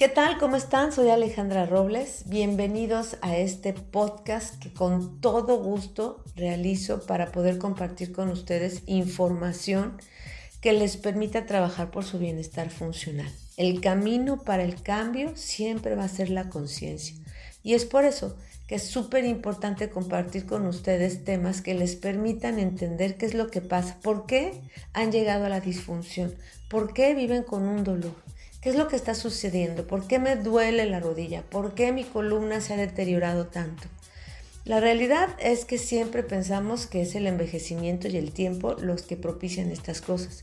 ¿Qué 0.00 0.08
tal? 0.08 0.38
¿Cómo 0.38 0.56
están? 0.56 0.92
Soy 0.92 1.10
Alejandra 1.10 1.66
Robles. 1.66 2.22
Bienvenidos 2.24 3.18
a 3.20 3.36
este 3.36 3.74
podcast 3.74 4.58
que 4.58 4.72
con 4.72 5.20
todo 5.20 5.62
gusto 5.62 6.24
realizo 6.36 7.04
para 7.04 7.30
poder 7.32 7.58
compartir 7.58 8.10
con 8.10 8.30
ustedes 8.30 8.82
información 8.86 9.98
que 10.62 10.72
les 10.72 10.96
permita 10.96 11.44
trabajar 11.44 11.90
por 11.90 12.04
su 12.04 12.18
bienestar 12.18 12.70
funcional. 12.70 13.30
El 13.58 13.82
camino 13.82 14.42
para 14.42 14.64
el 14.64 14.82
cambio 14.82 15.36
siempre 15.36 15.94
va 15.96 16.04
a 16.04 16.08
ser 16.08 16.30
la 16.30 16.48
conciencia. 16.48 17.16
Y 17.62 17.74
es 17.74 17.84
por 17.84 18.06
eso 18.06 18.38
que 18.68 18.76
es 18.76 18.84
súper 18.84 19.26
importante 19.26 19.90
compartir 19.90 20.46
con 20.46 20.66
ustedes 20.66 21.24
temas 21.26 21.60
que 21.60 21.74
les 21.74 21.94
permitan 21.94 22.58
entender 22.58 23.18
qué 23.18 23.26
es 23.26 23.34
lo 23.34 23.50
que 23.50 23.60
pasa, 23.60 23.98
por 24.00 24.24
qué 24.24 24.62
han 24.94 25.12
llegado 25.12 25.44
a 25.44 25.50
la 25.50 25.60
disfunción, 25.60 26.34
por 26.70 26.94
qué 26.94 27.14
viven 27.14 27.42
con 27.42 27.68
un 27.68 27.84
dolor 27.84 28.29
¿Qué 28.60 28.68
es 28.68 28.76
lo 28.76 28.88
que 28.88 28.96
está 28.96 29.14
sucediendo? 29.14 29.86
¿Por 29.86 30.06
qué 30.06 30.18
me 30.18 30.36
duele 30.36 30.84
la 30.84 31.00
rodilla? 31.00 31.42
¿Por 31.42 31.74
qué 31.74 31.92
mi 31.92 32.04
columna 32.04 32.60
se 32.60 32.74
ha 32.74 32.76
deteriorado 32.76 33.46
tanto? 33.46 33.88
La 34.66 34.80
realidad 34.80 35.30
es 35.38 35.64
que 35.64 35.78
siempre 35.78 36.22
pensamos 36.22 36.86
que 36.86 37.00
es 37.00 37.14
el 37.14 37.26
envejecimiento 37.26 38.06
y 38.08 38.18
el 38.18 38.32
tiempo 38.32 38.74
los 38.74 39.00
que 39.00 39.16
propician 39.16 39.70
estas 39.70 40.02
cosas. 40.02 40.42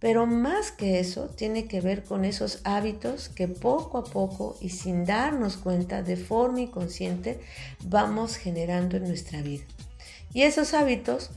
Pero 0.00 0.26
más 0.26 0.72
que 0.72 0.98
eso, 0.98 1.28
tiene 1.28 1.66
que 1.66 1.80
ver 1.80 2.02
con 2.02 2.24
esos 2.24 2.58
hábitos 2.64 3.28
que 3.28 3.46
poco 3.46 3.98
a 3.98 4.04
poco 4.04 4.56
y 4.60 4.70
sin 4.70 5.04
darnos 5.04 5.56
cuenta 5.56 6.02
de 6.02 6.16
forma 6.16 6.62
inconsciente 6.62 7.38
vamos 7.84 8.38
generando 8.38 8.96
en 8.96 9.04
nuestra 9.04 9.40
vida. 9.40 9.62
Y 10.34 10.42
esos 10.42 10.74
hábitos 10.74 11.30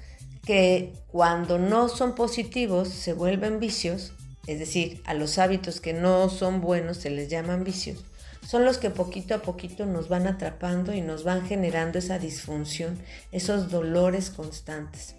que 0.43 0.91
cuando 1.11 1.59
no 1.59 1.87
son 1.87 2.15
positivos 2.15 2.89
se 2.89 3.13
vuelven 3.13 3.59
vicios, 3.59 4.14
es 4.47 4.59
decir, 4.59 5.01
a 5.05 5.13
los 5.13 5.37
hábitos 5.37 5.81
que 5.81 5.93
no 5.93 6.29
son 6.29 6.61
buenos 6.61 6.97
se 6.97 7.09
les 7.09 7.29
llaman 7.29 7.63
vicios, 7.63 8.03
son 8.47 8.63
los 8.63 8.77
que 8.77 8.89
poquito 8.89 9.35
a 9.35 9.41
poquito 9.41 9.85
nos 9.85 10.07
van 10.07 10.27
atrapando 10.27 10.93
y 10.93 11.01
nos 11.01 11.23
van 11.23 11.45
generando 11.47 11.97
esa 11.97 12.19
disfunción, 12.19 12.99
esos 13.31 13.71
dolores 13.71 14.29
constantes. 14.29 15.15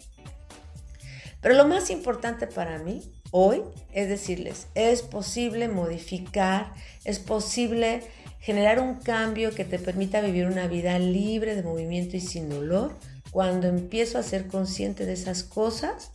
Pero 1.40 1.54
lo 1.54 1.66
más 1.66 1.90
importante 1.90 2.46
para 2.46 2.78
mí 2.78 3.02
hoy 3.30 3.62
es 3.92 4.08
decirles, 4.08 4.68
es 4.74 5.02
posible 5.02 5.68
modificar, 5.68 6.72
es 7.04 7.18
posible 7.18 8.02
generar 8.40 8.78
un 8.80 8.94
cambio 8.94 9.54
que 9.54 9.64
te 9.64 9.78
permita 9.78 10.20
vivir 10.20 10.46
una 10.46 10.68
vida 10.68 10.98
libre 10.98 11.56
de 11.56 11.62
movimiento 11.62 12.16
y 12.16 12.20
sin 12.20 12.48
dolor 12.48 12.96
cuando 13.32 13.66
empiezo 13.66 14.18
a 14.18 14.22
ser 14.22 14.46
consciente 14.46 15.04
de 15.04 15.14
esas 15.14 15.42
cosas 15.42 16.12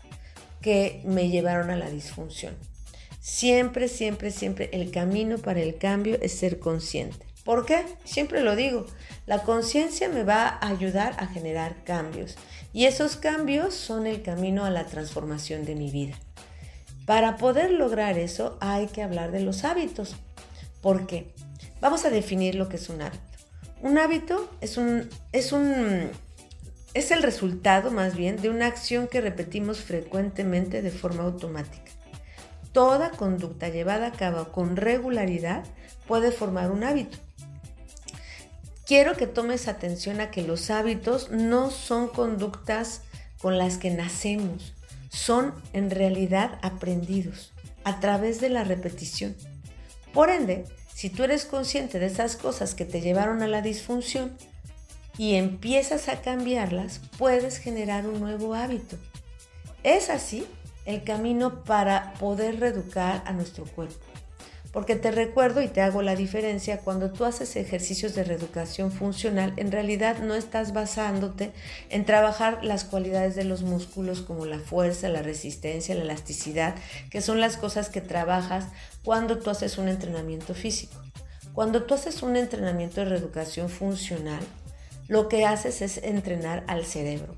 que 0.61 1.01
me 1.05 1.29
llevaron 1.29 1.69
a 1.69 1.75
la 1.75 1.89
disfunción. 1.89 2.55
Siempre, 3.21 3.87
siempre, 3.87 4.31
siempre 4.31 4.71
el 4.73 4.89
camino 4.89 5.37
para 5.37 5.61
el 5.61 5.77
cambio 5.77 6.17
es 6.23 6.31
ser 6.31 6.57
consciente. 6.57 7.23
¿Por 7.43 7.67
qué? 7.67 7.85
Siempre 8.03 8.41
lo 8.41 8.55
digo, 8.55 8.87
la 9.27 9.43
conciencia 9.43 10.09
me 10.09 10.23
va 10.23 10.47
a 10.47 10.67
ayudar 10.69 11.13
a 11.19 11.27
generar 11.27 11.83
cambios 11.83 12.35
y 12.73 12.85
esos 12.85 13.17
cambios 13.17 13.75
son 13.75 14.07
el 14.07 14.23
camino 14.23 14.65
a 14.65 14.71
la 14.71 14.87
transformación 14.87 15.65
de 15.65 15.75
mi 15.75 15.91
vida. 15.91 16.15
Para 17.05 17.37
poder 17.37 17.69
lograr 17.69 18.17
eso 18.17 18.57
hay 18.59 18.87
que 18.87 19.03
hablar 19.03 19.31
de 19.31 19.41
los 19.41 19.65
hábitos. 19.65 20.15
¿Por 20.81 21.05
qué? 21.05 21.31
Vamos 21.79 22.05
a 22.05 22.09
definir 22.09 22.55
lo 22.55 22.69
que 22.69 22.77
es 22.77 22.89
un 22.89 23.03
hábito. 23.03 23.23
Un 23.81 23.99
hábito 23.99 24.49
es 24.61 24.77
un 24.77 25.07
es 25.31 25.51
un 25.51 26.09
es 26.95 27.11
el 27.11 27.21
resultado 27.21 27.91
más 27.91 28.15
bien 28.15 28.37
de 28.41 28.49
una 28.49 28.65
acción 28.65 29.07
que 29.07 29.21
repetimos 29.21 29.79
frecuentemente 29.79 30.81
de 30.81 30.89
forma 30.89 31.21
automática. 31.21 32.00
Toda 32.71 33.11
conducta 33.11 33.69
llevada 33.69 34.07
a 34.07 34.11
cabo 34.11 34.51
con 34.51 34.77
regularidad 34.77 35.63
puede 36.07 36.31
formar 36.31 36.71
un 36.71 36.83
hábito. 36.83 37.17
Quiero 38.85 39.15
que 39.15 39.27
tomes 39.27 39.67
atención 39.67 40.19
a 40.21 40.31
que 40.31 40.41
los 40.41 40.69
hábitos 40.69 41.31
no 41.31 41.69
son 41.69 42.07
conductas 42.07 43.01
con 43.41 43.57
las 43.57 43.77
que 43.77 43.89
nacemos, 43.89 44.73
son 45.09 45.53
en 45.73 45.89
realidad 45.89 46.59
aprendidos 46.61 47.53
a 47.83 47.99
través 47.99 48.39
de 48.41 48.49
la 48.49 48.63
repetición. 48.63 49.35
Por 50.13 50.29
ende, 50.29 50.65
si 50.93 51.09
tú 51.09 51.23
eres 51.23 51.45
consciente 51.45 51.99
de 51.99 52.05
esas 52.05 52.35
cosas 52.35 52.75
que 52.75 52.85
te 52.85 53.01
llevaron 53.01 53.41
a 53.41 53.47
la 53.47 53.61
disfunción 53.61 54.37
y 55.17 55.35
empiezas 55.35 56.09
a 56.09 56.21
cambiarlas, 56.21 57.01
puedes 57.17 57.57
generar 57.57 58.07
un 58.07 58.19
nuevo 58.19 58.55
hábito. 58.55 58.97
Es 59.83 60.09
así 60.09 60.45
el 60.91 61.03
camino 61.03 61.63
para 61.63 62.13
poder 62.19 62.59
reeducar 62.59 63.23
a 63.25 63.33
nuestro 63.33 63.65
cuerpo. 63.65 64.05
Porque 64.71 64.95
te 64.95 65.11
recuerdo 65.11 65.61
y 65.61 65.67
te 65.67 65.81
hago 65.81 66.01
la 66.01 66.15
diferencia, 66.15 66.79
cuando 66.79 67.11
tú 67.11 67.25
haces 67.25 67.57
ejercicios 67.57 68.15
de 68.15 68.23
reeducación 68.23 68.91
funcional, 68.91 69.53
en 69.57 69.69
realidad 69.69 70.19
no 70.19 70.33
estás 70.33 70.71
basándote 70.71 71.51
en 71.89 72.05
trabajar 72.05 72.63
las 72.63 72.85
cualidades 72.85 73.35
de 73.35 73.43
los 73.43 73.63
músculos 73.63 74.21
como 74.21 74.45
la 74.45 74.59
fuerza, 74.59 75.09
la 75.09 75.21
resistencia, 75.21 75.93
la 75.95 76.03
elasticidad, 76.03 76.75
que 77.09 77.21
son 77.21 77.41
las 77.41 77.57
cosas 77.57 77.89
que 77.89 77.99
trabajas 77.99 78.67
cuando 79.03 79.39
tú 79.39 79.49
haces 79.49 79.77
un 79.77 79.89
entrenamiento 79.89 80.53
físico. 80.53 80.95
Cuando 81.53 81.83
tú 81.83 81.95
haces 81.95 82.23
un 82.23 82.37
entrenamiento 82.37 83.01
de 83.01 83.09
reeducación 83.09 83.67
funcional, 83.67 84.39
lo 85.09 85.27
que 85.27 85.45
haces 85.45 85.81
es 85.81 85.97
entrenar 85.97 86.63
al 86.67 86.85
cerebro 86.85 87.35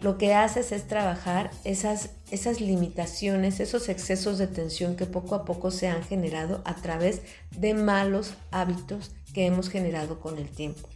lo 0.00 0.18
que 0.18 0.34
haces 0.34 0.72
es 0.72 0.86
trabajar 0.86 1.50
esas, 1.64 2.10
esas 2.30 2.60
limitaciones, 2.60 3.60
esos 3.60 3.88
excesos 3.88 4.38
de 4.38 4.46
tensión 4.46 4.96
que 4.96 5.06
poco 5.06 5.34
a 5.34 5.44
poco 5.44 5.70
se 5.70 5.88
han 5.88 6.02
generado 6.02 6.62
a 6.64 6.74
través 6.76 7.22
de 7.56 7.74
malos 7.74 8.34
hábitos 8.50 9.12
que 9.32 9.46
hemos 9.46 9.68
generado 9.68 10.20
con 10.20 10.38
el 10.38 10.48
tiempo. 10.48 10.88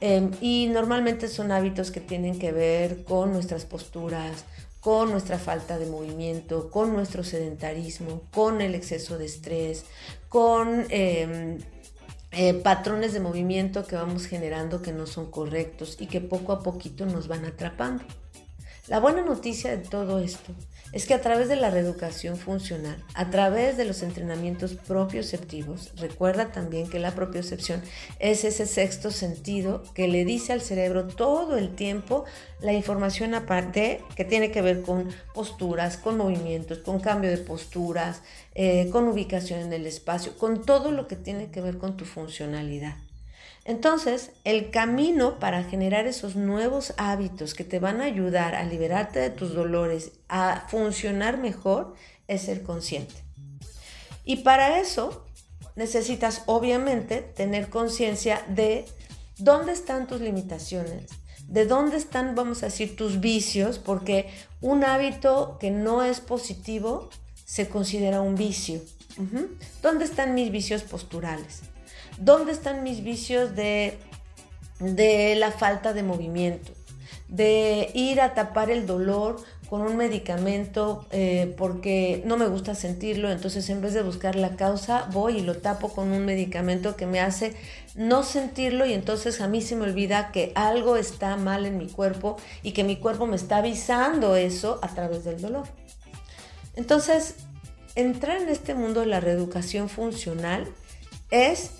Em, 0.00 0.32
y 0.40 0.66
normalmente 0.66 1.28
son 1.28 1.52
hábitos 1.52 1.92
que 1.92 2.00
tienen 2.00 2.38
que 2.38 2.50
ver 2.50 3.04
con 3.04 3.32
nuestras 3.32 3.64
posturas, 3.64 4.44
con 4.80 5.12
nuestra 5.12 5.38
falta 5.38 5.78
de 5.78 5.86
movimiento, 5.86 6.70
con 6.70 6.92
nuestro 6.92 7.22
sedentarismo, 7.22 8.22
con 8.32 8.60
el 8.60 8.74
exceso 8.74 9.16
de 9.16 9.26
estrés, 9.26 9.84
con 10.28 10.86
em, 10.88 11.58
eh, 12.32 12.54
patrones 12.54 13.12
de 13.12 13.20
movimiento 13.20 13.86
que 13.86 13.96
vamos 13.96 14.26
generando 14.26 14.80
que 14.80 14.92
no 14.92 15.06
son 15.06 15.30
correctos 15.30 15.96
y 16.00 16.06
que 16.06 16.20
poco 16.20 16.52
a 16.52 16.62
poquito 16.62 17.04
nos 17.06 17.28
van 17.28 17.44
atrapando. 17.44 18.04
La 18.88 18.98
buena 18.98 19.22
noticia 19.22 19.70
de 19.76 19.84
todo 19.84 20.18
esto 20.18 20.52
es 20.92 21.06
que 21.06 21.14
a 21.14 21.20
través 21.20 21.48
de 21.48 21.54
la 21.54 21.70
reeducación 21.70 22.36
funcional, 22.36 22.96
a 23.14 23.30
través 23.30 23.76
de 23.76 23.84
los 23.84 24.02
entrenamientos 24.02 24.74
propioceptivos, 24.74 25.92
recuerda 26.00 26.50
también 26.50 26.90
que 26.90 26.98
la 26.98 27.14
propiocepción 27.14 27.80
es 28.18 28.42
ese 28.42 28.66
sexto 28.66 29.12
sentido 29.12 29.84
que 29.94 30.08
le 30.08 30.24
dice 30.24 30.52
al 30.52 30.62
cerebro 30.62 31.06
todo 31.06 31.56
el 31.58 31.76
tiempo 31.76 32.24
la 32.60 32.72
información 32.72 33.34
aparte 33.34 34.00
que 34.16 34.24
tiene 34.24 34.50
que 34.50 34.62
ver 34.62 34.82
con 34.82 35.10
posturas, 35.32 35.96
con 35.96 36.16
movimientos, 36.16 36.78
con 36.78 36.98
cambio 36.98 37.30
de 37.30 37.38
posturas, 37.38 38.22
eh, 38.56 38.90
con 38.90 39.06
ubicación 39.06 39.60
en 39.60 39.72
el 39.72 39.86
espacio, 39.86 40.36
con 40.36 40.66
todo 40.66 40.90
lo 40.90 41.06
que 41.06 41.14
tiene 41.14 41.52
que 41.52 41.60
ver 41.60 41.78
con 41.78 41.96
tu 41.96 42.04
funcionalidad. 42.04 42.96
Entonces, 43.64 44.32
el 44.44 44.70
camino 44.70 45.38
para 45.38 45.62
generar 45.62 46.06
esos 46.06 46.34
nuevos 46.34 46.94
hábitos 46.96 47.54
que 47.54 47.62
te 47.62 47.78
van 47.78 48.00
a 48.00 48.04
ayudar 48.04 48.56
a 48.56 48.64
liberarte 48.64 49.20
de 49.20 49.30
tus 49.30 49.54
dolores, 49.54 50.12
a 50.28 50.66
funcionar 50.68 51.38
mejor, 51.38 51.94
es 52.26 52.42
ser 52.42 52.62
consciente. 52.62 53.14
Y 54.24 54.36
para 54.38 54.80
eso 54.80 55.26
necesitas 55.76 56.42
obviamente 56.46 57.20
tener 57.20 57.70
conciencia 57.70 58.44
de 58.48 58.84
dónde 59.38 59.72
están 59.72 60.08
tus 60.08 60.20
limitaciones, 60.20 61.10
de 61.46 61.64
dónde 61.64 61.96
están, 61.96 62.34
vamos 62.34 62.62
a 62.62 62.66
decir, 62.66 62.96
tus 62.96 63.20
vicios, 63.20 63.78
porque 63.78 64.28
un 64.60 64.84
hábito 64.84 65.56
que 65.60 65.70
no 65.70 66.02
es 66.02 66.20
positivo 66.20 67.10
se 67.44 67.68
considera 67.68 68.20
un 68.20 68.34
vicio. 68.34 68.80
¿Dónde 69.82 70.04
están 70.04 70.34
mis 70.34 70.50
vicios 70.50 70.82
posturales? 70.82 71.62
¿Dónde 72.18 72.52
están 72.52 72.82
mis 72.82 73.02
vicios 73.02 73.54
de, 73.56 73.98
de 74.80 75.34
la 75.36 75.50
falta 75.50 75.92
de 75.92 76.02
movimiento? 76.02 76.72
De 77.28 77.90
ir 77.94 78.20
a 78.20 78.34
tapar 78.34 78.70
el 78.70 78.86
dolor 78.86 79.36
con 79.72 79.80
un 79.80 79.96
medicamento 79.96 81.06
eh, 81.12 81.54
porque 81.56 82.22
no 82.26 82.36
me 82.36 82.46
gusta 82.46 82.74
sentirlo, 82.74 83.30
entonces 83.30 83.70
en 83.70 83.80
vez 83.80 83.94
de 83.94 84.02
buscar 84.02 84.36
la 84.36 84.54
causa 84.54 85.08
voy 85.12 85.38
y 85.38 85.40
lo 85.40 85.56
tapo 85.56 85.88
con 85.88 86.12
un 86.12 86.26
medicamento 86.26 86.94
que 86.94 87.06
me 87.06 87.20
hace 87.20 87.54
no 87.94 88.22
sentirlo 88.22 88.84
y 88.84 88.92
entonces 88.92 89.40
a 89.40 89.48
mí 89.48 89.62
se 89.62 89.74
me 89.74 89.84
olvida 89.84 90.30
que 90.30 90.52
algo 90.56 90.98
está 90.98 91.38
mal 91.38 91.64
en 91.64 91.78
mi 91.78 91.86
cuerpo 91.86 92.36
y 92.62 92.72
que 92.72 92.84
mi 92.84 92.96
cuerpo 92.96 93.26
me 93.26 93.36
está 93.36 93.56
avisando 93.56 94.36
eso 94.36 94.78
a 94.82 94.88
través 94.88 95.24
del 95.24 95.40
dolor. 95.40 95.64
Entonces, 96.76 97.36
entrar 97.94 98.42
en 98.42 98.50
este 98.50 98.74
mundo 98.74 99.00
de 99.00 99.06
la 99.06 99.20
reeducación 99.20 99.88
funcional 99.88 100.68
es 101.30 101.70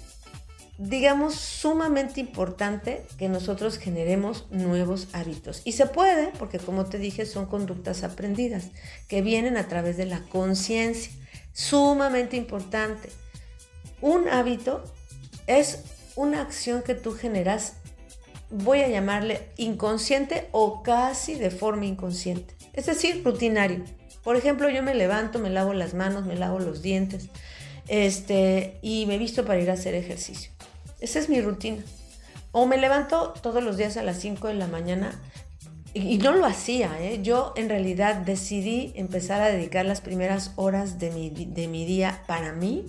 digamos, 0.78 1.34
sumamente 1.34 2.20
importante 2.20 3.04
que 3.18 3.28
nosotros 3.28 3.78
generemos 3.78 4.46
nuevos 4.50 5.08
hábitos. 5.12 5.62
Y 5.64 5.72
se 5.72 5.86
puede, 5.86 6.28
porque 6.38 6.58
como 6.58 6.86
te 6.86 6.98
dije, 6.98 7.26
son 7.26 7.46
conductas 7.46 8.02
aprendidas 8.02 8.70
que 9.08 9.22
vienen 9.22 9.56
a 9.56 9.68
través 9.68 9.96
de 9.96 10.06
la 10.06 10.20
conciencia. 10.28 11.12
Sumamente 11.52 12.36
importante. 12.36 13.10
un 14.00 14.28
hábito 14.28 14.82
es 15.46 15.84
una 16.16 16.42
acción 16.42 16.82
que 16.82 16.94
tú 16.94 17.12
generas, 17.12 17.74
voy 18.50 18.80
a 18.80 18.88
llamarle 18.88 19.48
inconsciente 19.56 20.48
o 20.52 20.82
casi 20.82 21.34
de 21.34 21.50
forma 21.50 21.86
inconsciente. 21.86 22.54
Es 22.72 22.86
decir, 22.86 23.22
rutinario. 23.24 23.84
Por 24.22 24.36
ejemplo, 24.36 24.68
yo 24.70 24.82
me 24.82 24.94
levanto, 24.94 25.38
me 25.38 25.50
lavo 25.50 25.72
las 25.72 25.94
manos, 25.94 26.26
me 26.26 26.36
lavo 26.36 26.58
los 26.58 26.82
dientes, 26.82 27.28
este, 27.88 28.78
y 28.82 29.06
me 29.06 29.18
visto 29.18 29.44
para 29.44 29.60
ir 29.60 29.70
a 29.70 29.74
hacer 29.74 29.94
ejercicio. 29.94 30.52
Esa 31.02 31.18
es 31.18 31.28
mi 31.28 31.40
rutina. 31.40 31.82
O 32.52 32.66
me 32.66 32.78
levanto 32.78 33.34
todos 33.42 33.62
los 33.62 33.76
días 33.76 33.96
a 33.96 34.04
las 34.04 34.18
5 34.20 34.46
de 34.46 34.54
la 34.54 34.68
mañana 34.68 35.20
y, 35.94 36.16
no 36.18 36.32
lo 36.32 36.46
hacía, 36.46 36.90
¿eh? 37.00 37.20
yo 37.22 37.52
en 37.56 37.68
realidad 37.68 38.16
decidí 38.16 38.92
empezar 38.94 39.42
a 39.42 39.48
dedicar 39.48 39.84
las 39.84 40.00
primeras 40.00 40.52
horas 40.56 40.98
de 40.98 41.10
mi, 41.10 41.28
de 41.28 41.68
mi 41.68 41.84
día 41.84 42.22
para 42.26 42.52
mí 42.52 42.86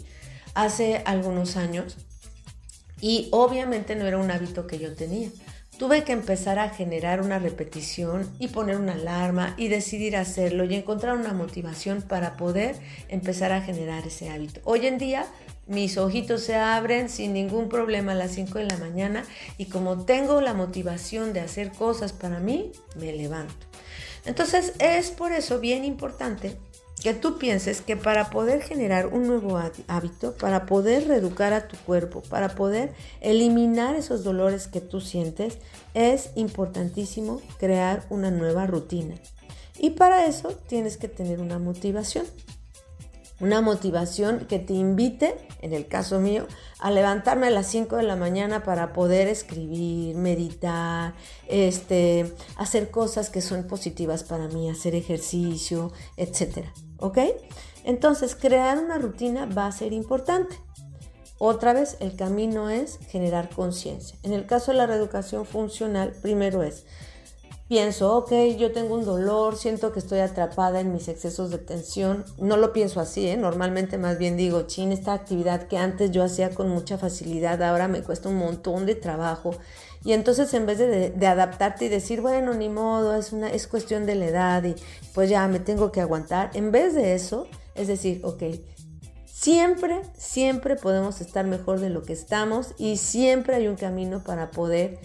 hace 0.54 1.02
algunos 1.06 1.58
años 1.58 1.98
y 3.02 3.28
obviamente 3.32 3.96
no 3.96 4.06
era 4.06 4.20
un 4.20 4.32
hábito 4.32 4.68
que 4.68 4.80
yo 4.80 4.96
tenía. 4.96 5.30
Tuve 5.78 6.04
que 6.04 6.12
empezar 6.12 6.60
a 6.60 6.70
generar 6.70 7.20
una 7.20 7.40
repetición 7.40 8.30
y 8.38 8.50
poner 8.50 8.78
una 8.78 8.94
alarma 8.94 9.56
y 9.58 9.70
decidir 9.70 10.16
hacerlo 10.16 10.66
y 10.66 10.76
encontrar 10.76 11.18
una 11.18 11.34
motivación 11.34 12.04
para 12.04 12.38
poder 12.38 12.76
empezar 13.10 13.52
a 13.52 13.62
generar 13.62 14.06
ese 14.06 14.30
hábito. 14.30 14.62
Hoy 14.66 14.86
en 14.86 15.00
día 15.00 15.26
mis 15.68 15.98
ojitos 15.98 16.42
se 16.42 16.56
abren 16.56 17.10
sin 17.10 17.34
ningún 17.34 17.70
problema 17.70 18.12
a 18.12 18.16
las 18.16 18.32
5 18.32 18.60
de 18.60 18.66
la 18.66 18.78
mañana 18.78 19.24
y 19.58 19.66
como 19.66 20.04
tengo 20.04 20.42
la 20.42 20.54
motivación 20.54 21.34
de 21.34 21.40
hacer 21.40 21.72
cosas 21.72 22.14
para 22.14 22.40
mí, 22.40 22.72
me 22.96 23.14
levanto. 23.14 23.54
Entonces 24.26 24.74
es 24.80 25.12
por 25.12 25.32
eso 25.32 25.60
bien 25.60 25.86
importante 25.86 26.58
que 27.02 27.14
tú 27.14 27.38
pienses 27.38 27.82
que 27.82 27.98
para 27.98 28.30
poder 28.30 28.62
generar 28.62 29.08
un 29.08 29.28
nuevo 29.28 29.60
hábito, 29.88 30.36
para 30.36 30.66
poder 30.66 31.08
reeducar 31.08 31.52
a 31.52 31.68
tu 31.68 31.76
cuerpo, 31.78 32.22
para 32.22 32.56
poder 32.56 32.94
eliminar 33.20 33.96
esos 33.96 34.24
dolores 34.24 34.68
que 34.68 34.80
tú 34.80 35.02
sientes, 35.02 35.58
es 35.94 36.30
importantísimo 36.36 37.42
crear 37.58 38.06
una 38.10 38.32
nueva 38.32 38.68
rutina. 38.68 39.16
Y 39.78 39.92
para 39.92 40.26
eso 40.26 40.50
tienes 40.68 40.96
que 40.96 41.10
tener 41.10 41.42
una 41.42 41.60
motivación 41.60 42.26
una 43.44 43.60
motivación 43.60 44.46
que 44.48 44.58
te 44.58 44.72
invite, 44.74 45.36
en 45.60 45.74
el 45.74 45.88
caso 45.88 46.22
mío, 46.22 46.48
a 46.80 46.92
levantarme 46.92 47.48
a 47.48 47.50
las 47.50 47.68
5 47.68 47.98
de 47.98 48.04
la 48.04 48.16
mañana 48.16 48.64
para 48.64 48.94
poder 48.94 49.28
escribir, 49.28 50.16
meditar, 50.16 51.14
este, 51.50 52.34
hacer 52.56 52.90
cosas 52.90 53.30
que 53.30 53.42
son 53.42 53.66
positivas 53.66 54.24
para 54.24 54.48
mí, 54.48 54.70
hacer 54.70 54.96
ejercicio, 54.96 55.92
etc. 56.16 56.68
¿Ok? 57.00 57.18
Entonces, 57.84 58.34
crear 58.34 58.78
una 58.78 58.98
rutina 58.98 59.46
va 59.46 59.68
a 59.68 59.74
ser 59.74 59.92
importante. 59.92 60.56
Otra 61.38 61.74
vez, 61.74 61.98
el 62.00 62.16
camino 62.16 62.70
es 62.70 62.98
generar 63.10 63.50
conciencia. 63.50 64.18
En 64.24 64.32
el 64.32 64.46
caso 64.46 64.72
de 64.72 64.78
la 64.78 64.88
reeducación 64.88 65.46
funcional, 65.46 66.14
primero 66.22 66.64
es 66.64 66.86
pienso, 67.68 68.16
ok, 68.18 68.32
yo 68.58 68.72
tengo 68.72 68.96
un 68.96 69.06
dolor, 69.06 69.56
siento 69.56 69.92
que 69.92 70.00
estoy 70.00 70.20
atrapada 70.20 70.80
en 70.80 70.92
mis 70.92 71.08
excesos 71.08 71.50
de 71.50 71.58
tensión. 71.58 72.26
No 72.38 72.58
lo 72.58 72.74
pienso 72.74 73.00
así, 73.00 73.28
¿eh? 73.28 73.38
normalmente 73.38 73.98
más 73.98 74.18
bien 74.18 74.38
digo, 74.38 74.64
chin, 74.64 74.92
esta 74.92 75.14
actividad 75.14 75.68
que 75.68 75.78
antes 75.78 76.12
yo 76.12 76.24
hacía 76.24 76.52
con 76.52 76.70
mucha 76.70 76.98
facilidad, 76.98 77.62
ahora 77.64 77.88
me 77.88 78.04
cuesta 78.04 78.30
un 78.30 78.36
montón 78.36 78.86
de 78.86 78.96
trabajo. 78.96 79.56
Y 80.06 80.12
entonces 80.12 80.54
en 80.54 80.66
vez 80.66 80.80
de, 80.80 81.28
adaptarte 81.28 81.86
y 81.86 81.90
decir, 81.90 82.22
bueno, 82.22 82.54
ni 82.54 82.68
modo, 82.68 83.16
es, 83.16 83.32
una, 83.32 83.50
es 83.50 83.68
cuestión 83.68 84.06
de 84.06 84.16
la 84.16 84.26
edad 84.26 84.64
y 84.64 84.76
pues 85.14 85.30
ya 85.30 85.48
me 85.48 85.60
tengo 85.60 85.92
que 85.92 86.02
aguantar, 86.02 86.52
en 86.54 86.72
vez 86.72 86.94
de 86.94 87.16
eso, 87.16 87.48
es 87.76 87.88
decir, 87.88 88.20
ok, 88.24 88.44
siempre, 89.26 90.02
siempre 90.18 90.76
podemos 90.76 91.22
estar 91.22 91.46
mejor 91.46 91.80
de 91.80 91.90
lo 91.90 92.04
que 92.04 92.14
estamos 92.14 92.74
y 92.78 92.98
siempre 92.98 93.56
hay 93.56 93.68
un 93.68 93.76
camino 93.76 94.24
para 94.24 94.52
poder 94.52 95.00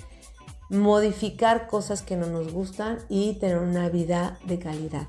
modificar 0.68 1.66
cosas 1.66 2.02
que 2.02 2.16
no 2.16 2.26
nos 2.26 2.52
gustan 2.52 2.98
y 3.08 3.34
tener 3.34 3.58
una 3.58 3.88
vida 3.88 4.38
de 4.44 4.58
calidad. 4.58 5.06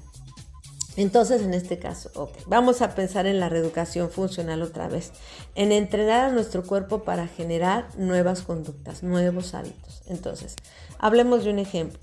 Entonces, 0.96 1.42
en 1.42 1.54
este 1.54 1.80
caso, 1.80 2.30
vamos 2.48 2.82
a 2.82 2.94
pensar 2.94 3.26
en 3.26 3.40
la 3.40 3.48
reeducación 3.48 4.10
funcional 4.10 4.62
otra 4.62 4.90
vez, 4.90 5.14
en 5.56 5.72
entrenar 5.72 6.26
a 6.26 6.32
nuestro 6.32 6.64
cuerpo 6.64 7.04
para 7.04 7.28
generar 7.28 7.88
nuevas 7.98 8.42
conductas, 8.42 9.02
nuevos 9.02 9.54
hábitos. 9.54 10.02
Entonces, 10.08 10.56
hablemos 10.98 11.46
de 11.46 11.52
un 11.52 11.60
ejemplo. 11.60 12.00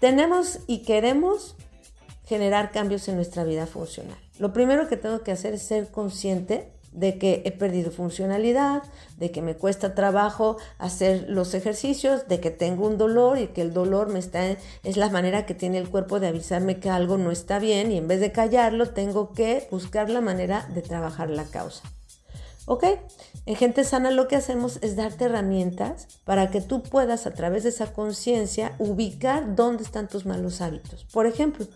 Tenemos 0.00 0.60
y 0.66 0.78
queremos 0.84 1.56
generar 2.24 2.70
cambios 2.70 3.08
en 3.08 3.16
nuestra 3.16 3.44
vida 3.44 3.66
funcional. 3.66 4.18
Lo 4.38 4.52
primero 4.52 4.88
que 4.88 4.96
tengo 4.96 5.22
que 5.22 5.32
hacer 5.32 5.54
es 5.54 5.62
ser 5.62 5.90
consciente 5.90 6.72
de 6.92 7.18
que 7.18 7.42
he 7.44 7.52
perdido 7.52 7.90
funcionalidad, 7.90 8.82
de 9.18 9.30
que 9.30 9.42
me 9.42 9.56
cuesta 9.56 9.94
trabajo 9.94 10.56
hacer 10.78 11.26
los 11.28 11.54
ejercicios, 11.54 12.28
de 12.28 12.40
que 12.40 12.50
tengo 12.50 12.86
un 12.86 12.98
dolor 12.98 13.38
y 13.38 13.48
que 13.48 13.62
el 13.62 13.72
dolor 13.72 14.08
me 14.08 14.18
está 14.18 14.38
es 14.84 14.96
la 14.96 15.10
manera 15.10 15.46
que 15.46 15.54
tiene 15.54 15.78
el 15.78 15.88
cuerpo 15.88 16.20
de 16.20 16.28
avisarme 16.28 16.78
que 16.78 16.90
algo 16.90 17.18
no 17.18 17.30
está 17.30 17.58
bien 17.58 17.92
y 17.92 17.98
en 17.98 18.08
vez 18.08 18.20
de 18.20 18.32
callarlo 18.32 18.90
tengo 18.90 19.32
que 19.32 19.66
buscar 19.70 20.10
la 20.10 20.20
manera 20.20 20.68
de 20.74 20.82
trabajar 20.82 21.30
la 21.30 21.44
causa. 21.44 21.82
¿Ok? 22.66 22.84
En 23.46 23.56
gente 23.56 23.82
sana 23.82 24.10
lo 24.10 24.28
que 24.28 24.36
hacemos 24.36 24.78
es 24.82 24.94
darte 24.94 25.24
herramientas 25.24 26.06
para 26.24 26.50
que 26.50 26.60
tú 26.60 26.82
puedas 26.82 27.26
a 27.26 27.30
través 27.30 27.62
de 27.62 27.70
esa 27.70 27.94
conciencia 27.94 28.74
ubicar 28.78 29.56
dónde 29.56 29.82
están 29.82 30.06
tus 30.06 30.26
malos 30.26 30.60
hábitos. 30.60 31.06
Por 31.06 31.26
ejemplo, 31.26 31.66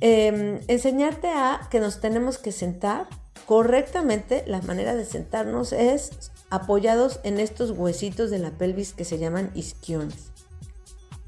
em, 0.00 0.60
enseñarte 0.66 1.28
a 1.28 1.68
que 1.70 1.78
nos 1.78 2.00
tenemos 2.00 2.38
que 2.38 2.50
sentar 2.50 3.06
Correctamente, 3.46 4.44
la 4.46 4.62
manera 4.62 4.94
de 4.94 5.04
sentarnos 5.04 5.72
es 5.72 6.10
apoyados 6.50 7.20
en 7.24 7.40
estos 7.40 7.72
huesitos 7.72 8.30
de 8.30 8.38
la 8.38 8.52
pelvis 8.52 8.92
que 8.92 9.04
se 9.04 9.18
llaman 9.18 9.50
isquiones. 9.54 10.30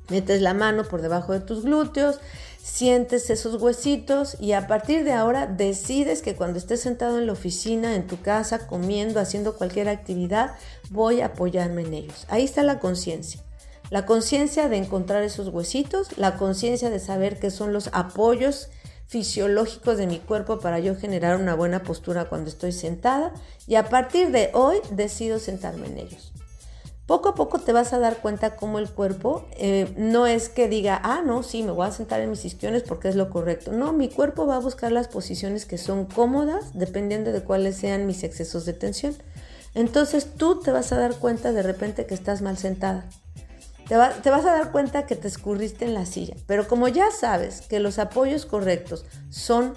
Metes 0.09 0.41
la 0.41 0.55
mano 0.55 0.85
por 0.85 1.03
debajo 1.03 1.33
de 1.33 1.41
tus 1.41 1.65
glúteos, 1.65 2.21
sientes 2.63 3.29
esos 3.31 3.61
huesitos 3.61 4.37
y 4.41 4.53
a 4.53 4.67
partir 4.67 5.05
de 5.05 5.13
ahora 5.13 5.47
decides 5.47 6.23
que 6.23 6.37
cuando 6.37 6.59
estés 6.59 6.81
sentado 6.81 7.19
en 7.19 7.27
la 7.27 7.33
oficina, 7.33 7.95
en 7.95 8.07
tu 8.07 8.21
casa, 8.21 8.67
comiendo, 8.67 9.21
haciendo 9.21 9.57
cualquier 9.57 9.89
actividad, 9.89 10.53
voy 10.91 11.21
a 11.21 11.27
apoyarme 11.27 11.83
en 11.83 11.95
ellos. 11.95 12.25
Ahí 12.29 12.45
está 12.45 12.63
la 12.63 12.79
conciencia. 12.79 13.43
La 13.91 14.05
conciencia 14.05 14.69
de 14.69 14.79
encontrar 14.79 15.23
esos 15.23 15.49
huesitos, 15.49 16.19
la 16.19 16.37
conciencia 16.37 16.91
de 16.91 16.99
saber 16.99 17.39
que 17.39 17.51
son 17.51 17.73
los 17.73 17.89
apoyos 17.93 18.69
fisiológicos 19.07 19.99
de 19.99 20.07
mi 20.07 20.19
cuerpo 20.19 20.59
para 20.59 20.79
yo 20.81 20.97
generar 20.97 21.41
una 21.41 21.55
buena 21.55 21.83
postura 21.83 22.29
cuando 22.29 22.51
estoy 22.51 22.73
sentada 22.73 23.33
y 23.67 23.77
a 23.77 23.89
partir 23.89 24.31
de 24.31 24.51
hoy 24.53 24.79
decido 24.91 25.39
sentarme 25.39 25.87
en 25.87 25.99
ellos. 25.99 26.33
Poco 27.07 27.29
a 27.29 27.35
poco 27.37 27.61
te 27.61 27.73
vas 27.73 27.93
a 27.93 28.01
dar 28.01 28.17
cuenta 28.17 28.57
cómo 28.57 28.81
el 28.81 28.91
cuerpo 28.91 29.47
eh, 29.53 29.95
no 29.97 30.27
es 30.27 30.49
que 30.49 30.69
diga, 30.69 31.01
ah, 31.05 31.23
no, 31.25 31.45
sí, 31.45 31.63
me 31.63 31.71
voy 31.71 31.87
a 31.87 31.93
sentar 31.93 32.21
en 32.21 32.31
mis 32.31 32.45
isquiones 32.45 32.83
porque 32.83 33.09
es 33.09 33.15
lo 33.15 33.31
correcto. 33.31 33.71
No, 33.71 33.93
mi 33.93 34.09
cuerpo 34.09 34.45
va 34.45 34.57
a 34.57 34.61
buscar 34.61 34.91
las 34.91 35.07
posiciones 35.07 35.67
que 35.67 35.79
son 35.79 36.07
cómodas 36.07 36.73
dependiendo 36.75 37.31
de 37.31 37.45
cuáles 37.45 37.77
sean 37.77 38.07
mis 38.07 38.25
excesos 38.25 38.65
de 38.65 38.73
tensión. 38.73 39.15
Entonces 39.75 40.35
tú 40.37 40.61
te 40.61 40.73
vas 40.73 40.91
a 40.91 40.99
dar 40.99 41.15
cuenta 41.15 41.53
de 41.53 41.63
repente 41.63 42.07
que 42.07 42.15
estás 42.15 42.43
mal 42.43 42.59
sentada 42.59 43.09
te, 43.89 43.97
vas 43.97 44.45
a 44.45 44.53
dar 44.53 44.73
cuenta 44.73 45.07
que 45.07 45.17
te 45.17 45.29
escurriste 45.29 45.85
en 45.85 45.95
la 45.95 46.07
silla. 46.07 46.35
Pero 46.47 46.67
como 46.67 46.89
ya 46.89 47.11
sabes 47.11 47.63
que 47.63 47.81
los 47.81 47.99
apoyos 47.99 48.47
correctos 48.47 49.05
son 49.31 49.75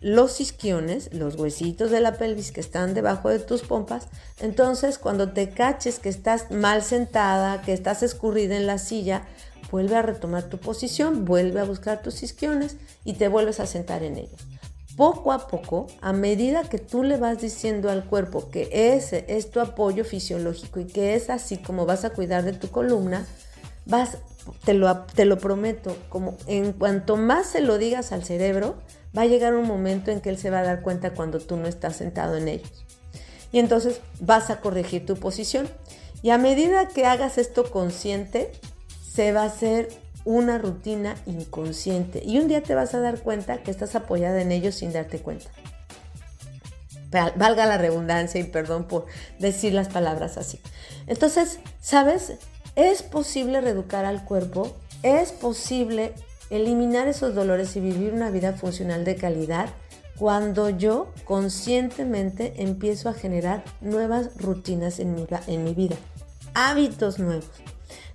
los 0.00 0.40
isquiones, 0.40 1.10
los 1.12 1.36
huesitos 1.36 1.92
de 1.92 2.00
la 2.00 2.14
pelvis 2.14 2.50
que 2.50 2.60
están 2.60 2.92
debajo 2.92 3.28
de 3.28 3.38
tus 3.38 3.62
pompas, 3.62 4.08
entonces 4.40 4.98
cuando 4.98 5.32
te 5.32 5.50
caches 5.50 6.00
que 6.00 6.08
estás 6.08 6.50
mal 6.50 6.82
sentada, 6.82 7.62
que 7.62 7.72
estás 7.72 8.02
escurrida 8.02 8.56
en 8.56 8.66
la 8.66 8.78
silla, 8.78 9.26
vuelve 9.70 9.94
a 9.94 10.02
retomar 10.02 10.44
tu 10.44 10.58
posición, 10.58 11.24
vuelve 11.24 11.60
a 11.60 11.64
buscar 11.64 12.02
tus 12.02 12.24
isquiones 12.24 12.76
y 13.04 13.14
te 13.14 13.28
vuelves 13.28 13.60
a 13.60 13.66
sentar 13.66 14.02
en 14.02 14.16
ellos. 14.16 14.40
Poco 14.96 15.32
a 15.32 15.46
poco, 15.46 15.86
a 16.02 16.12
medida 16.12 16.64
que 16.64 16.78
tú 16.78 17.02
le 17.04 17.16
vas 17.16 17.40
diciendo 17.40 17.88
al 17.88 18.04
cuerpo 18.04 18.50
que 18.50 18.68
ese 18.72 19.24
es 19.28 19.50
tu 19.50 19.60
apoyo 19.60 20.04
fisiológico 20.04 20.80
y 20.80 20.84
que 20.84 21.14
es 21.14 21.30
así 21.30 21.56
como 21.56 21.86
vas 21.86 22.04
a 22.04 22.10
cuidar 22.10 22.42
de 22.42 22.52
tu 22.52 22.68
columna, 22.68 23.24
vas, 23.86 24.18
te 24.64 24.74
lo, 24.74 24.96
te 25.14 25.24
lo 25.24 25.38
prometo, 25.38 25.96
como 26.08 26.36
en 26.46 26.72
cuanto 26.72 27.16
más 27.16 27.46
se 27.46 27.60
lo 27.60 27.78
digas 27.78 28.12
al 28.12 28.24
cerebro, 28.24 28.76
va 29.16 29.22
a 29.22 29.26
llegar 29.26 29.54
un 29.54 29.66
momento 29.66 30.10
en 30.10 30.20
que 30.20 30.30
él 30.30 30.38
se 30.38 30.50
va 30.50 30.60
a 30.60 30.64
dar 30.64 30.82
cuenta 30.82 31.14
cuando 31.14 31.38
tú 31.38 31.56
no 31.56 31.66
estás 31.66 31.96
sentado 31.96 32.36
en 32.36 32.48
ellos. 32.48 32.84
Y 33.52 33.58
entonces 33.58 34.00
vas 34.20 34.50
a 34.50 34.60
corregir 34.60 35.04
tu 35.04 35.16
posición. 35.16 35.68
Y 36.22 36.30
a 36.30 36.38
medida 36.38 36.88
que 36.88 37.04
hagas 37.04 37.36
esto 37.36 37.70
consciente, 37.70 38.50
se 39.12 39.32
va 39.32 39.42
a 39.42 39.46
hacer 39.46 39.88
una 40.24 40.58
rutina 40.58 41.16
inconsciente. 41.26 42.22
Y 42.24 42.38
un 42.38 42.48
día 42.48 42.62
te 42.62 42.74
vas 42.74 42.94
a 42.94 43.00
dar 43.00 43.20
cuenta 43.20 43.62
que 43.62 43.70
estás 43.70 43.94
apoyada 43.94 44.40
en 44.40 44.52
ellos 44.52 44.76
sin 44.76 44.92
darte 44.92 45.18
cuenta. 45.18 45.50
Valga 47.10 47.66
la 47.66 47.76
redundancia 47.76 48.40
y 48.40 48.44
perdón 48.44 48.84
por 48.84 49.04
decir 49.38 49.74
las 49.74 49.88
palabras 49.88 50.38
así. 50.38 50.60
Entonces, 51.06 51.58
¿sabes? 51.78 52.38
Es 52.74 53.02
posible 53.02 53.60
reeducar 53.60 54.04
al 54.04 54.24
cuerpo, 54.24 54.72
es 55.02 55.32
posible 55.32 56.14
eliminar 56.48 57.06
esos 57.08 57.34
dolores 57.34 57.76
y 57.76 57.80
vivir 57.80 58.14
una 58.14 58.30
vida 58.30 58.54
funcional 58.54 59.04
de 59.04 59.16
calidad 59.16 59.68
cuando 60.18 60.70
yo 60.70 61.08
conscientemente 61.24 62.54
empiezo 62.62 63.08
a 63.08 63.14
generar 63.14 63.64
nuevas 63.80 64.30
rutinas 64.36 65.00
en 65.00 65.14
mi, 65.14 65.26
en 65.46 65.64
mi 65.64 65.74
vida, 65.74 65.96
hábitos 66.54 67.18
nuevos. 67.18 67.50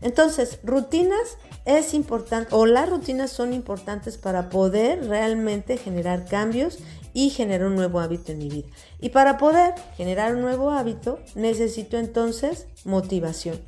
Entonces, 0.01 0.59
rutinas 0.63 1.37
es 1.65 1.93
importante 1.93 2.53
o 2.55 2.65
las 2.65 2.89
rutinas 2.89 3.31
son 3.31 3.53
importantes 3.53 4.17
para 4.17 4.49
poder 4.49 5.07
realmente 5.07 5.77
generar 5.77 6.25
cambios 6.25 6.79
y 7.13 7.31
generar 7.31 7.67
un 7.67 7.75
nuevo 7.75 7.99
hábito 7.99 8.31
en 8.31 8.37
mi 8.37 8.49
vida. 8.49 8.67
Y 8.99 9.09
para 9.09 9.37
poder 9.37 9.73
generar 9.95 10.35
un 10.35 10.41
nuevo 10.41 10.71
hábito, 10.71 11.19
necesito 11.35 11.97
entonces 11.97 12.67
motivación. 12.85 13.59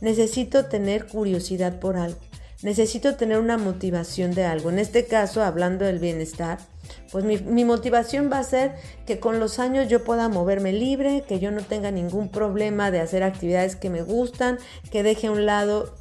Necesito 0.00 0.66
tener 0.66 1.06
curiosidad 1.06 1.78
por 1.80 1.96
algo. 1.96 2.18
Necesito 2.62 3.14
tener 3.14 3.38
una 3.38 3.56
motivación 3.56 4.32
de 4.32 4.44
algo. 4.44 4.70
En 4.70 4.80
este 4.80 5.06
caso, 5.06 5.44
hablando 5.44 5.84
del 5.84 6.00
bienestar, 6.00 6.58
pues 7.12 7.24
mi, 7.24 7.38
mi, 7.38 7.64
motivación 7.64 8.30
va 8.32 8.40
a 8.40 8.44
ser 8.44 8.74
que 9.06 9.20
con 9.20 9.38
los 9.38 9.60
años 9.60 9.88
yo 9.88 10.02
pueda 10.02 10.28
moverme 10.28 10.72
libre, 10.72 11.22
que 11.28 11.38
yo 11.38 11.52
no 11.52 11.62
tenga 11.62 11.92
ningún 11.92 12.30
problema 12.30 12.90
de 12.90 13.00
hacer 13.00 13.22
actividades 13.22 13.76
que 13.76 13.90
me 13.90 14.02
gustan, 14.02 14.58
que 14.90 15.04
deje 15.04 15.28
a 15.28 15.30
un 15.30 15.46
lado 15.46 15.94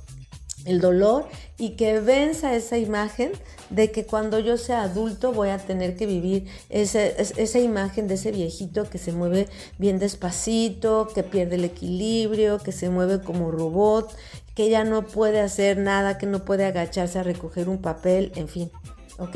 el 0.65 0.81
dolor 0.81 1.27
y 1.57 1.71
que 1.71 1.99
venza 1.99 2.55
esa 2.55 2.77
imagen 2.77 3.31
de 3.69 3.91
que 3.91 4.05
cuando 4.05 4.39
yo 4.39 4.57
sea 4.57 4.83
adulto 4.83 5.33
voy 5.33 5.49
a 5.49 5.57
tener 5.57 5.95
que 5.95 6.05
vivir 6.05 6.47
esa, 6.69 7.59
imagen 7.59 8.07
de 8.07 8.15
ese 8.15 8.31
viejito 8.31 8.89
que 8.89 8.97
se 8.97 9.11
mueve 9.11 9.47
bien 9.77 9.99
despacito, 9.99 11.07
que 11.13 11.23
pierde 11.23 11.55
el 11.55 11.65
equilibrio, 11.65 12.59
que 12.59 12.71
se 12.71 12.89
mueve 12.89 13.21
como 13.21 13.51
robot, 13.51 14.15
que 14.55 14.69
ya 14.69 14.83
no 14.83 15.05
puede 15.05 15.41
hacer 15.41 15.77
nada, 15.77 16.17
que 16.17 16.25
no 16.25 16.45
puede 16.45 16.65
agacharse 16.65 17.19
a 17.19 17.23
recoger 17.23 17.69
un 17.69 17.79
papel, 17.79 18.31
en 18.35 18.47
fin. 18.47 18.71
¿Ok? 19.17 19.35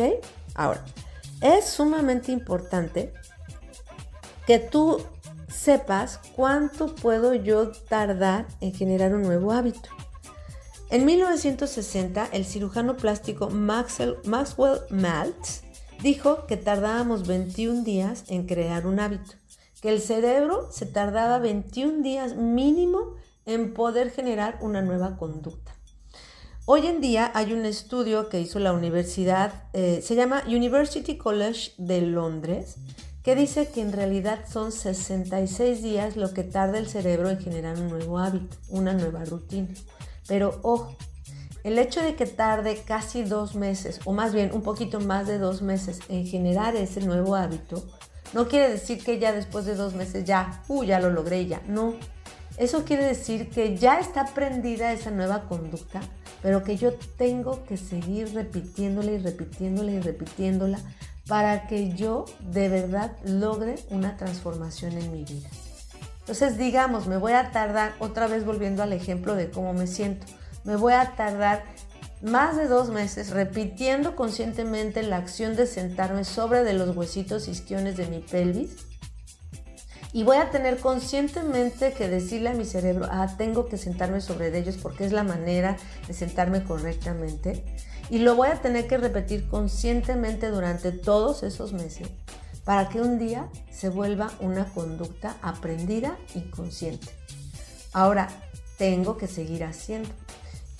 Ahora, 0.55 0.83
es 1.41 1.65
sumamente 1.65 2.31
importante 2.31 3.13
que 4.47 4.59
tú 4.59 5.01
sepas 5.47 6.19
cuánto 6.35 6.95
puedo 6.95 7.33
yo 7.35 7.71
tardar 7.71 8.47
en 8.61 8.73
generar 8.73 9.13
un 9.13 9.23
nuevo 9.23 9.51
hábito. 9.51 9.89
En 10.91 11.05
1960, 11.05 12.27
el 12.33 12.43
cirujano 12.43 12.97
plástico 12.97 13.49
Maxwell, 13.49 14.17
Maltz 14.89 15.61
dijo 16.03 16.45
que 16.47 16.57
tardábamos 16.57 17.25
21 17.25 17.85
días 17.85 18.25
en 18.27 18.45
crear 18.45 18.85
un 18.85 18.99
hábito, 18.99 19.35
que 19.81 19.87
el 19.87 20.01
cerebro 20.01 20.69
se 20.69 20.85
tardaba 20.85 21.39
21 21.39 22.03
días 22.03 22.35
mínimo 22.35 23.15
en 23.45 23.73
poder 23.73 24.11
generar 24.11 24.59
una 24.59 24.81
nueva 24.81 25.15
conducta. 25.15 25.73
Hoy 26.65 26.85
en 26.87 26.99
día 26.99 27.31
hay 27.35 27.53
un 27.53 27.63
estudio 27.63 28.27
que 28.27 28.41
hizo 28.41 28.59
la 28.59 28.73
universidad, 28.73 29.69
eh, 29.71 30.01
se 30.03 30.15
llama 30.15 30.43
University 30.45 31.17
College 31.17 31.71
de 31.77 32.01
Londres, 32.01 32.75
que 33.23 33.37
dice 33.37 33.69
que 33.69 33.79
en 33.79 33.93
realidad 33.93 34.39
son 34.51 34.73
66 34.73 35.81
días 35.81 36.17
lo 36.17 36.33
que 36.33 36.43
tarda 36.43 36.79
el 36.79 36.89
cerebro 36.89 37.29
en 37.29 37.39
generar 37.39 37.79
un 37.79 37.87
nuevo 37.87 38.19
hábito, 38.19 38.57
una 38.67 38.91
nueva 38.91 39.23
rutina. 39.23 39.69
Pero 40.31 40.61
ojo, 40.61 40.95
el 41.65 41.77
hecho 41.77 42.01
de 42.01 42.15
que 42.15 42.25
tarde 42.25 42.81
casi 42.87 43.21
dos 43.21 43.53
meses, 43.53 43.99
o 44.05 44.13
más 44.13 44.33
bien 44.33 44.51
un 44.53 44.61
poquito 44.61 45.01
más 45.01 45.27
de 45.27 45.37
dos 45.37 45.61
meses 45.61 45.99
en 46.07 46.25
generar 46.25 46.77
ese 46.77 47.01
nuevo 47.01 47.35
hábito, 47.35 47.83
no 48.31 48.47
quiere 48.47 48.69
decir 48.69 49.03
que 49.03 49.19
ya 49.19 49.33
después 49.33 49.65
de 49.65 49.75
dos 49.75 49.93
meses 49.93 50.23
ya, 50.23 50.63
uh, 50.69 50.85
ya 50.85 51.01
lo 51.01 51.09
logré 51.09 51.47
ya. 51.47 51.61
No. 51.67 51.95
Eso 52.55 52.85
quiere 52.85 53.03
decir 53.03 53.49
que 53.49 53.75
ya 53.75 53.99
está 53.99 54.21
aprendida 54.21 54.93
esa 54.93 55.11
nueva 55.11 55.49
conducta, 55.49 55.99
pero 56.41 56.63
que 56.63 56.77
yo 56.77 56.93
tengo 57.17 57.65
que 57.65 57.75
seguir 57.75 58.33
repitiéndola 58.33 59.11
y 59.11 59.17
repitiéndola 59.17 59.91
y 59.91 59.99
repitiéndola 59.99 60.79
para 61.27 61.67
que 61.67 61.93
yo 61.93 62.23
de 62.39 62.69
verdad 62.69 63.17
logre 63.25 63.75
una 63.89 64.15
transformación 64.15 64.93
en 64.93 65.11
mi 65.11 65.25
vida. 65.25 65.49
Entonces, 66.21 66.57
digamos, 66.57 67.07
me 67.07 67.17
voy 67.17 67.33
a 67.33 67.51
tardar, 67.51 67.93
otra 67.99 68.27
vez 68.27 68.45
volviendo 68.45 68.83
al 68.83 68.93
ejemplo 68.93 69.35
de 69.35 69.49
cómo 69.49 69.73
me 69.73 69.87
siento, 69.87 70.27
me 70.63 70.75
voy 70.75 70.93
a 70.93 71.15
tardar 71.15 71.63
más 72.21 72.55
de 72.55 72.67
dos 72.67 72.89
meses 72.89 73.31
repitiendo 73.31 74.15
conscientemente 74.15 75.01
la 75.01 75.17
acción 75.17 75.55
de 75.55 75.65
sentarme 75.65 76.23
sobre 76.23 76.63
de 76.63 76.73
los 76.73 76.95
huesitos 76.95 77.47
isquiones 77.47 77.97
de 77.97 78.07
mi 78.07 78.19
pelvis. 78.19 78.85
Y 80.13 80.23
voy 80.23 80.37
a 80.37 80.51
tener 80.51 80.77
conscientemente 80.77 81.93
que 81.93 82.09
decirle 82.09 82.49
a 82.49 82.53
mi 82.53 82.65
cerebro, 82.65 83.07
ah, 83.09 83.33
tengo 83.37 83.67
que 83.67 83.77
sentarme 83.77 84.19
sobre 84.19 84.55
ellos 84.55 84.77
porque 84.77 85.05
es 85.05 85.13
la 85.13 85.23
manera 85.23 85.77
de 86.05 86.13
sentarme 86.13 86.63
correctamente. 86.63 87.63
Y 88.09 88.19
lo 88.19 88.35
voy 88.35 88.49
a 88.49 88.61
tener 88.61 88.87
que 88.87 88.97
repetir 88.97 89.47
conscientemente 89.47 90.49
durante 90.49 90.91
todos 90.91 91.43
esos 91.43 91.71
meses 91.71 92.09
para 92.63 92.89
que 92.89 93.01
un 93.01 93.17
día 93.17 93.49
se 93.71 93.89
vuelva 93.89 94.31
una 94.39 94.65
conducta 94.65 95.37
aprendida 95.41 96.17
y 96.35 96.41
consciente. 96.49 97.07
Ahora, 97.93 98.29
tengo 98.77 99.17
que 99.17 99.27
seguir 99.27 99.63
haciendo. 99.63 100.09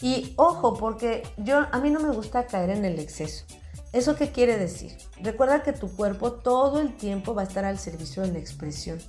Y 0.02 0.34
ojo, 0.36 0.76
porque 0.76 1.24
yo 1.38 1.68
a 1.72 1.80
mí 1.80 1.90
no 1.92 2.00
me 2.00 2.14
gusta 2.14 2.48
caer 2.48 2.72
en 2.72 2.86
el 2.86 3.00
exceso. 3.00 3.46
¿Eso 3.94 4.16
qué 4.16 4.32
quiere 4.32 4.58
decir? 4.58 4.98
Recuerda 5.22 5.64
que 5.64 5.74
tu 5.74 5.94
cuerpo 5.96 6.32
todo 6.32 6.80
el 6.80 6.96
tiempo 6.96 7.36
va 7.36 7.42
a 7.42 7.46
estar 7.46 7.66
al 7.66 7.78
servicio 7.78 8.24
de 8.24 8.32
la 8.32 8.40
expresión 8.40 9.00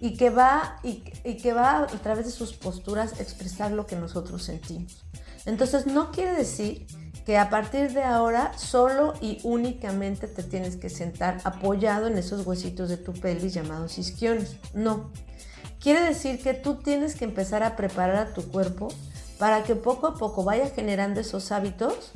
y 0.00 0.16
que 0.16 0.30
va, 0.30 0.78
y, 0.82 1.02
y 1.24 1.36
que 1.36 1.52
va 1.52 1.82
a 1.82 1.86
través 1.86 2.26
de 2.26 2.32
sus 2.32 2.54
posturas 2.54 3.20
expresar 3.20 3.70
lo 3.72 3.86
que 3.86 3.96
nosotros 3.96 4.42
sentimos. 4.42 5.04
Entonces 5.46 5.86
no 5.86 6.10
quiere 6.10 6.32
decir 6.32 6.86
que 7.24 7.38
a 7.38 7.50
partir 7.50 7.92
de 7.92 8.02
ahora 8.02 8.56
solo 8.58 9.14
y 9.20 9.38
únicamente 9.42 10.26
te 10.26 10.42
tienes 10.42 10.76
que 10.76 10.88
sentar 10.88 11.38
apoyado 11.44 12.06
en 12.06 12.18
esos 12.18 12.46
huesitos 12.46 12.88
de 12.88 12.96
tu 12.96 13.12
pelvis 13.12 13.54
llamados 13.54 13.98
isquiones. 13.98 14.56
No. 14.74 15.10
Quiere 15.80 16.02
decir 16.02 16.42
que 16.42 16.54
tú 16.54 16.76
tienes 16.76 17.14
que 17.14 17.24
empezar 17.24 17.62
a 17.62 17.76
preparar 17.76 18.16
a 18.16 18.34
tu 18.34 18.42
cuerpo 18.50 18.88
para 19.38 19.62
que 19.64 19.76
poco 19.76 20.06
a 20.06 20.14
poco 20.14 20.44
vaya 20.44 20.68
generando 20.68 21.20
esos 21.20 21.52
hábitos, 21.52 22.12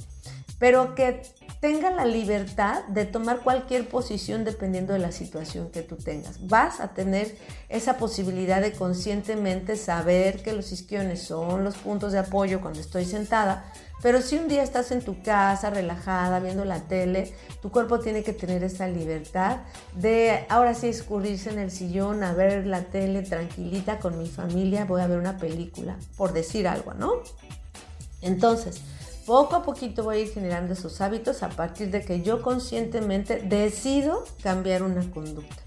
pero 0.59 0.95
que 0.95 1.23
tenga 1.65 1.91
la 1.91 2.05
libertad 2.05 2.85
de 2.89 3.07
tomar 3.07 3.39
cualquier 3.39 3.89
posición 3.89 4.45
dependiendo 4.45 4.93
de 4.93 4.99
la 4.99 5.13
situación 5.13 5.71
que 5.71 5.81
tú 5.81 5.97
tengas. 5.97 6.47
Vas 6.47 6.79
a 6.79 6.89
tener 6.89 7.39
esa 7.71 7.97
posibilidad 7.97 8.61
de 8.61 8.73
conscientemente 8.73 9.77
saber 9.77 10.43
que 10.43 10.53
los 10.53 10.73
isquiones 10.73 11.23
son 11.23 11.65
los 11.65 11.77
puntos 11.77 12.13
de 12.13 12.19
apoyo 12.19 12.61
cuando 12.61 12.81
estoy 12.81 13.07
sentada, 13.07 13.65
pero 14.03 14.21
si 14.21 14.37
un 14.37 14.47
día 14.47 14.63
estás 14.63 14.91
en 14.91 15.01
tu 15.01 15.23
casa 15.23 15.71
relajada 15.71 16.39
viendo 16.39 16.67
la 16.67 16.81
tele, 16.81 17.33
tu 17.63 17.71
cuerpo 17.71 17.99
tiene 17.99 18.23
que 18.23 18.35
tener 18.35 18.63
esa 18.63 18.87
libertad 18.87 19.61
de 19.95 20.45
ahora 20.51 20.75
sí 20.75 20.89
escurrirse 20.89 21.49
en 21.49 21.59
el 21.59 21.71
sillón 21.71 22.25
a 22.25 22.35
ver 22.35 22.67
la 22.67 22.83
tele 22.83 23.23
tranquilita 23.23 24.01
con 24.01 24.19
mi 24.19 24.29
familia, 24.29 24.85
voy 24.85 25.01
a 25.01 25.07
ver 25.07 25.19
una 25.19 25.39
película, 25.39 25.97
por 26.19 26.35
decir 26.35 26.69
algo, 26.69 26.93
¿no? 26.93 27.23
Entonces, 28.21 28.83
poco 29.27 29.57
a 29.57 29.63
poquito 29.63 30.05
voy 30.05 30.17
a 30.17 30.21
ir 30.21 30.33
generando 30.33 30.73
esos 30.73 31.01
hábitos 31.01 31.43
a 31.43 31.49
partir 31.49 31.91
de 31.91 32.05
que 32.05 32.23
yo 32.23 32.43
conscientemente 32.43 33.41
decido 33.41 34.25
cambiar 34.43 34.83
una 34.83 35.11
conducta. 35.11 35.63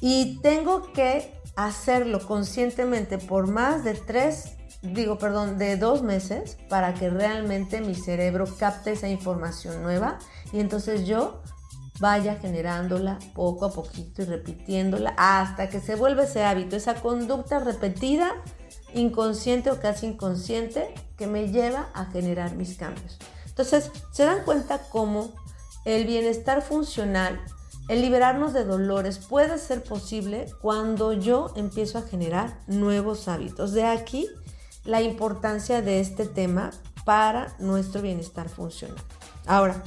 Y 0.00 0.38
tengo 0.42 0.92
que 0.92 1.34
hacerlo 1.56 2.26
conscientemente 2.26 3.18
por 3.18 3.48
más 3.48 3.84
de 3.84 3.94
tres 3.94 4.58
digo, 4.82 5.18
perdón, 5.18 5.58
de 5.58 5.76
dos 5.76 6.02
meses 6.02 6.56
para 6.68 6.94
que 6.94 7.10
realmente 7.10 7.80
mi 7.80 7.94
cerebro 7.94 8.44
capte 8.58 8.92
esa 8.92 9.08
información 9.08 9.82
nueva 9.82 10.18
y 10.52 10.60
entonces 10.60 11.06
yo 11.06 11.42
vaya 12.00 12.36
generándola 12.36 13.18
poco 13.34 13.66
a 13.66 13.72
poquito 13.72 14.22
y 14.22 14.26
repitiéndola 14.26 15.14
hasta 15.16 15.68
que 15.68 15.80
se 15.80 15.96
vuelve 15.96 16.24
ese 16.24 16.44
hábito, 16.44 16.76
esa 16.76 16.94
conducta 16.94 17.58
repetida, 17.58 18.30
inconsciente 18.94 19.70
o 19.70 19.80
casi 19.80 20.06
inconsciente, 20.06 20.94
que 21.16 21.26
me 21.26 21.50
lleva 21.50 21.88
a 21.94 22.06
generar 22.06 22.54
mis 22.54 22.76
cambios. 22.76 23.18
Entonces, 23.46 23.90
se 24.12 24.24
dan 24.24 24.44
cuenta 24.44 24.80
cómo 24.90 25.32
el 25.84 26.06
bienestar 26.06 26.62
funcional, 26.62 27.40
el 27.88 28.02
liberarnos 28.02 28.52
de 28.52 28.64
dolores 28.64 29.18
puede 29.18 29.58
ser 29.58 29.82
posible 29.82 30.46
cuando 30.60 31.12
yo 31.12 31.52
empiezo 31.56 31.98
a 31.98 32.02
generar 32.02 32.58
nuevos 32.66 33.28
hábitos. 33.28 33.72
De 33.72 33.84
aquí 33.84 34.28
la 34.84 35.02
importancia 35.02 35.82
de 35.82 36.00
este 36.00 36.26
tema 36.26 36.70
para 37.04 37.54
nuestro 37.58 38.02
bienestar 38.02 38.48
funcional. 38.48 39.02
Ahora, 39.46 39.82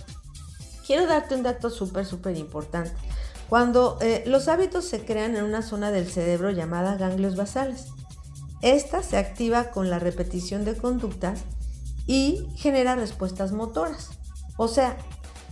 quiero 0.85 1.07
darte 1.07 1.35
un 1.35 1.43
dato 1.43 1.69
súper, 1.69 2.05
súper 2.05 2.35
importante. 2.37 2.91
Cuando 3.47 3.97
eh, 4.01 4.23
los 4.25 4.47
hábitos 4.47 4.85
se 4.85 5.05
crean 5.05 5.35
en 5.35 5.43
una 5.43 5.61
zona 5.61 5.91
del 5.91 6.09
cerebro 6.09 6.51
llamada 6.51 6.97
ganglios 6.97 7.35
basales, 7.35 7.87
esta 8.61 9.01
se 9.03 9.17
activa 9.17 9.71
con 9.71 9.89
la 9.89 9.99
repetición 9.99 10.65
de 10.65 10.75
conductas 10.75 11.41
y 12.07 12.47
genera 12.55 12.95
respuestas 12.95 13.51
motoras. 13.51 14.09
O 14.57 14.67
sea, 14.67 14.97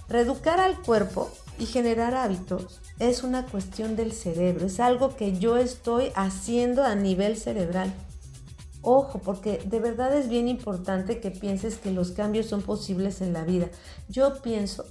reeducar 0.07 0.59
al 0.59 0.79
cuerpo 0.81 1.29
y 1.57 1.65
generar 1.65 2.15
hábitos 2.15 2.81
es 2.99 3.23
una 3.23 3.45
cuestión 3.45 3.95
del 3.95 4.11
cerebro, 4.11 4.65
es 4.65 4.79
algo 4.79 5.15
que 5.15 5.37
yo 5.37 5.57
estoy 5.57 6.11
haciendo 6.15 6.83
a 6.83 6.95
nivel 6.95 7.37
cerebral. 7.37 7.93
Ojo, 8.81 9.19
porque 9.19 9.61
de 9.65 9.79
verdad 9.79 10.15
es 10.15 10.29
bien 10.29 10.47
importante 10.47 11.19
que 11.19 11.31
pienses 11.31 11.77
que 11.77 11.91
los 11.91 12.11
cambios 12.11 12.45
son 12.45 12.61
posibles 12.61 13.21
en 13.21 13.33
la 13.33 13.43
vida. 13.43 13.67
Yo 14.07 14.41
pienso 14.41 14.85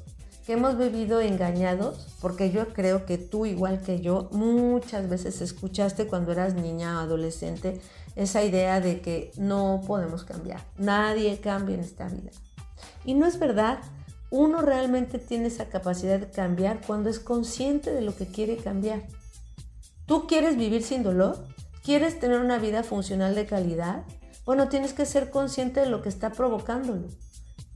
que 0.46 0.54
hemos 0.54 0.78
vivido 0.78 1.20
engañados, 1.20 2.06
porque 2.20 2.50
yo 2.50 2.68
creo 2.68 3.06
que 3.06 3.18
tú, 3.18 3.46
igual 3.46 3.82
que 3.82 4.00
yo, 4.00 4.28
muchas 4.32 5.08
veces 5.08 5.40
escuchaste 5.40 6.06
cuando 6.06 6.32
eras 6.32 6.54
niña 6.54 6.96
o 6.96 7.00
adolescente 7.00 7.80
esa 8.18 8.42
idea 8.42 8.80
de 8.80 9.00
que 9.00 9.32
no 9.36 9.82
podemos 9.86 10.24
cambiar, 10.24 10.60
nadie 10.76 11.40
cambia 11.40 11.76
en 11.76 11.80
esta 11.80 12.08
vida. 12.08 12.30
Y 13.04 13.14
no 13.14 13.26
es 13.26 13.38
verdad, 13.38 13.78
uno 14.30 14.60
realmente 14.60 15.18
tiene 15.18 15.46
esa 15.46 15.66
capacidad 15.66 16.18
de 16.18 16.30
cambiar 16.30 16.80
cuando 16.86 17.08
es 17.08 17.18
consciente 17.18 17.92
de 17.92 18.02
lo 18.02 18.14
que 18.14 18.26
quiere 18.26 18.56
cambiar. 18.56 19.02
¿Tú 20.06 20.26
quieres 20.26 20.56
vivir 20.56 20.82
sin 20.82 21.02
dolor? 21.02 21.46
¿Quieres 21.82 22.18
tener 22.20 22.40
una 22.40 22.58
vida 22.58 22.82
funcional 22.82 23.34
de 23.34 23.46
calidad? 23.46 24.04
Bueno, 24.44 24.68
tienes 24.68 24.92
que 24.92 25.06
ser 25.06 25.30
consciente 25.30 25.80
de 25.80 25.88
lo 25.88 26.02
que 26.02 26.08
está 26.08 26.30
provocándolo 26.32 27.08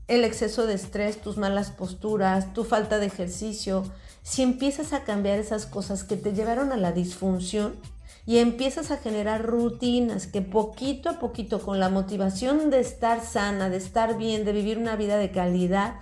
el 0.07 0.25
exceso 0.25 0.67
de 0.67 0.73
estrés, 0.73 1.21
tus 1.21 1.37
malas 1.37 1.71
posturas, 1.71 2.53
tu 2.53 2.63
falta 2.63 2.99
de 2.99 3.05
ejercicio, 3.05 3.83
si 4.21 4.41
empiezas 4.41 4.93
a 4.93 5.03
cambiar 5.03 5.39
esas 5.39 5.65
cosas 5.65 6.03
que 6.03 6.17
te 6.17 6.33
llevaron 6.33 6.71
a 6.71 6.77
la 6.77 6.91
disfunción 6.91 7.75
y 8.25 8.37
empiezas 8.37 8.91
a 8.91 8.97
generar 8.97 9.43
rutinas 9.43 10.27
que 10.27 10.41
poquito 10.41 11.09
a 11.09 11.19
poquito, 11.19 11.61
con 11.61 11.79
la 11.79 11.89
motivación 11.89 12.69
de 12.69 12.79
estar 12.79 13.21
sana, 13.21 13.69
de 13.69 13.77
estar 13.77 14.17
bien, 14.17 14.45
de 14.45 14.53
vivir 14.53 14.77
una 14.77 14.95
vida 14.95 15.17
de 15.17 15.31
calidad, 15.31 15.95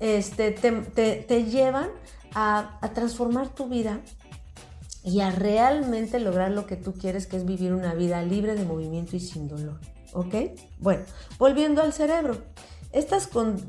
este, 0.00 0.50
te, 0.50 1.44
llevan 1.44 1.90
a, 2.34 2.80
transformar 2.94 3.54
tu 3.54 3.68
vida 3.68 4.00
y 5.04 5.20
a 5.20 5.30
realmente 5.30 6.18
lograr 6.18 6.50
lo 6.50 6.66
que 6.66 6.76
tú 6.76 6.94
quieres, 6.94 7.26
que 7.26 7.36
es 7.36 7.44
vivir 7.44 7.72
una 7.72 7.94
vida 7.94 8.22
libre 8.22 8.54
de 8.54 8.64
movimiento 8.64 9.16
y 9.16 9.20
sin 9.20 9.46
dolor. 9.46 9.78
¿Ok? 10.12 10.34
Bueno, 10.78 11.04
volviendo 11.38 11.82
al 11.82 11.92
cerebro. 11.92 12.36
Estas 12.92 13.28
con, 13.28 13.64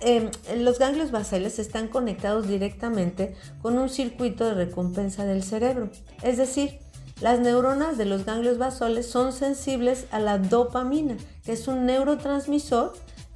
em, 0.00 0.30
los 0.58 0.78
ganglios 0.78 1.10
basales 1.10 1.58
están 1.58 1.88
conectados 1.88 2.46
directamente 2.46 3.34
con 3.62 3.78
un 3.78 3.88
circuito 3.88 4.44
de 4.44 4.52
recompensa 4.52 5.24
del 5.24 5.42
cerebro. 5.42 5.88
Es 6.22 6.36
decir, 6.36 6.78
las 7.20 7.40
neuronas 7.40 7.96
de 7.96 8.04
los 8.04 8.24
ganglios 8.24 8.58
basales 8.58 9.08
son 9.08 9.32
sensibles 9.32 10.06
a 10.10 10.18
la 10.18 10.38
dopamina, 10.38 11.16
que 11.44 11.52
es 11.52 11.66
un 11.66 11.86
neurotransmisor 11.86 12.92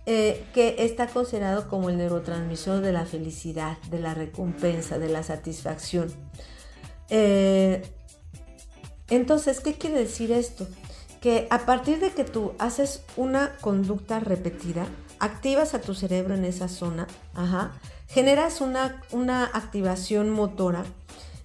eh, 0.06 0.44
que 0.52 0.76
está 0.80 1.06
considerado 1.06 1.68
como 1.68 1.88
el 1.88 1.96
neurotransmisor 1.96 2.80
de 2.80 2.92
la 2.92 3.06
felicidad, 3.06 3.78
de 3.90 4.00
la 4.00 4.12
recompensa, 4.12 4.98
de 4.98 5.08
la 5.08 5.22
satisfacción. 5.22 6.12
Eh, 7.08 7.82
entonces, 9.08 9.60
¿qué 9.60 9.74
quiere 9.74 9.98
decir 9.98 10.30
esto? 10.30 10.66
Que 11.20 11.46
a 11.50 11.66
partir 11.66 12.00
de 12.00 12.10
que 12.12 12.24
tú 12.24 12.52
haces 12.58 13.02
una 13.16 13.56
conducta 13.60 14.20
repetida, 14.20 14.86
activas 15.18 15.74
a 15.74 15.80
tu 15.80 15.94
cerebro 15.94 16.34
en 16.34 16.44
esa 16.44 16.68
zona, 16.68 17.06
generas 18.08 18.60
una, 18.60 19.02
una 19.10 19.44
activación 19.44 20.30
motora 20.30 20.84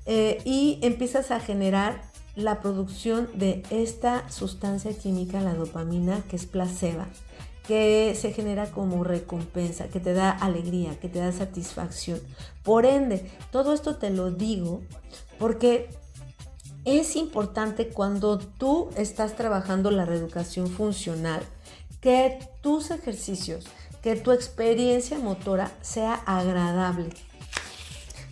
eh, 0.06 0.42
y 0.46 0.80
empiezas 0.82 1.32
a 1.32 1.40
generar 1.40 2.02
la 2.36 2.60
producción 2.60 3.30
de 3.34 3.64
esta 3.70 4.30
sustancia 4.30 4.98
química, 4.98 5.42
la 5.42 5.54
dopamina, 5.54 6.22
que 6.30 6.36
es 6.36 6.46
placebo, 6.46 7.06
que 7.68 8.16
se 8.20 8.32
genera 8.34 8.72
como 8.72 9.04
recompensa, 9.04 9.88
que 9.88 10.00
te 10.00 10.14
da 10.14 10.30
alegría, 10.30 11.00
que 11.00 11.10
te 11.10 11.20
da 11.20 11.32
satisfacción. 11.32 12.20
Por 12.64 12.86
ende, 12.86 13.32
todo 13.52 13.74
esto 13.74 13.98
te 13.98 14.10
lo 14.10 14.32
digo 14.32 14.82
porque 15.40 15.90
es 16.84 17.16
importante 17.16 17.88
cuando 17.88 18.38
tú 18.38 18.90
estás 18.96 19.36
trabajando 19.36 19.90
la 19.90 20.06
reeducación 20.06 20.68
funcional 20.68 21.42
que 22.00 22.38
tus 22.62 22.92
ejercicios, 22.92 23.66
que 24.04 24.16
tu 24.16 24.32
experiencia 24.32 25.18
motora 25.18 25.72
sea 25.82 26.14
agradable. 26.14 27.10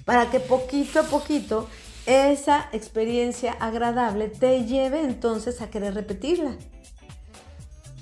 Para 0.05 0.29
que 0.29 0.39
poquito 0.39 0.99
a 0.99 1.03
poquito 1.03 1.67
esa 2.05 2.69
experiencia 2.73 3.53
agradable 3.53 4.27
te 4.27 4.65
lleve 4.65 5.01
entonces 5.01 5.61
a 5.61 5.69
querer 5.69 5.93
repetirla. 5.93 6.57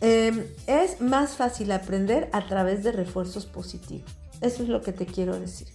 Em, 0.02 0.46
es 0.66 1.00
más 1.00 1.36
fácil 1.36 1.72
aprender 1.72 2.28
a 2.34 2.48
través 2.48 2.84
de 2.84 2.92
refuerzos 2.92 3.46
positivos. 3.46 4.10
Eso 4.42 4.64
es 4.64 4.70
lo 4.70 4.82
que 4.82 4.94
te 4.94 5.06
quiero 5.06 5.40
decir. 5.40 5.68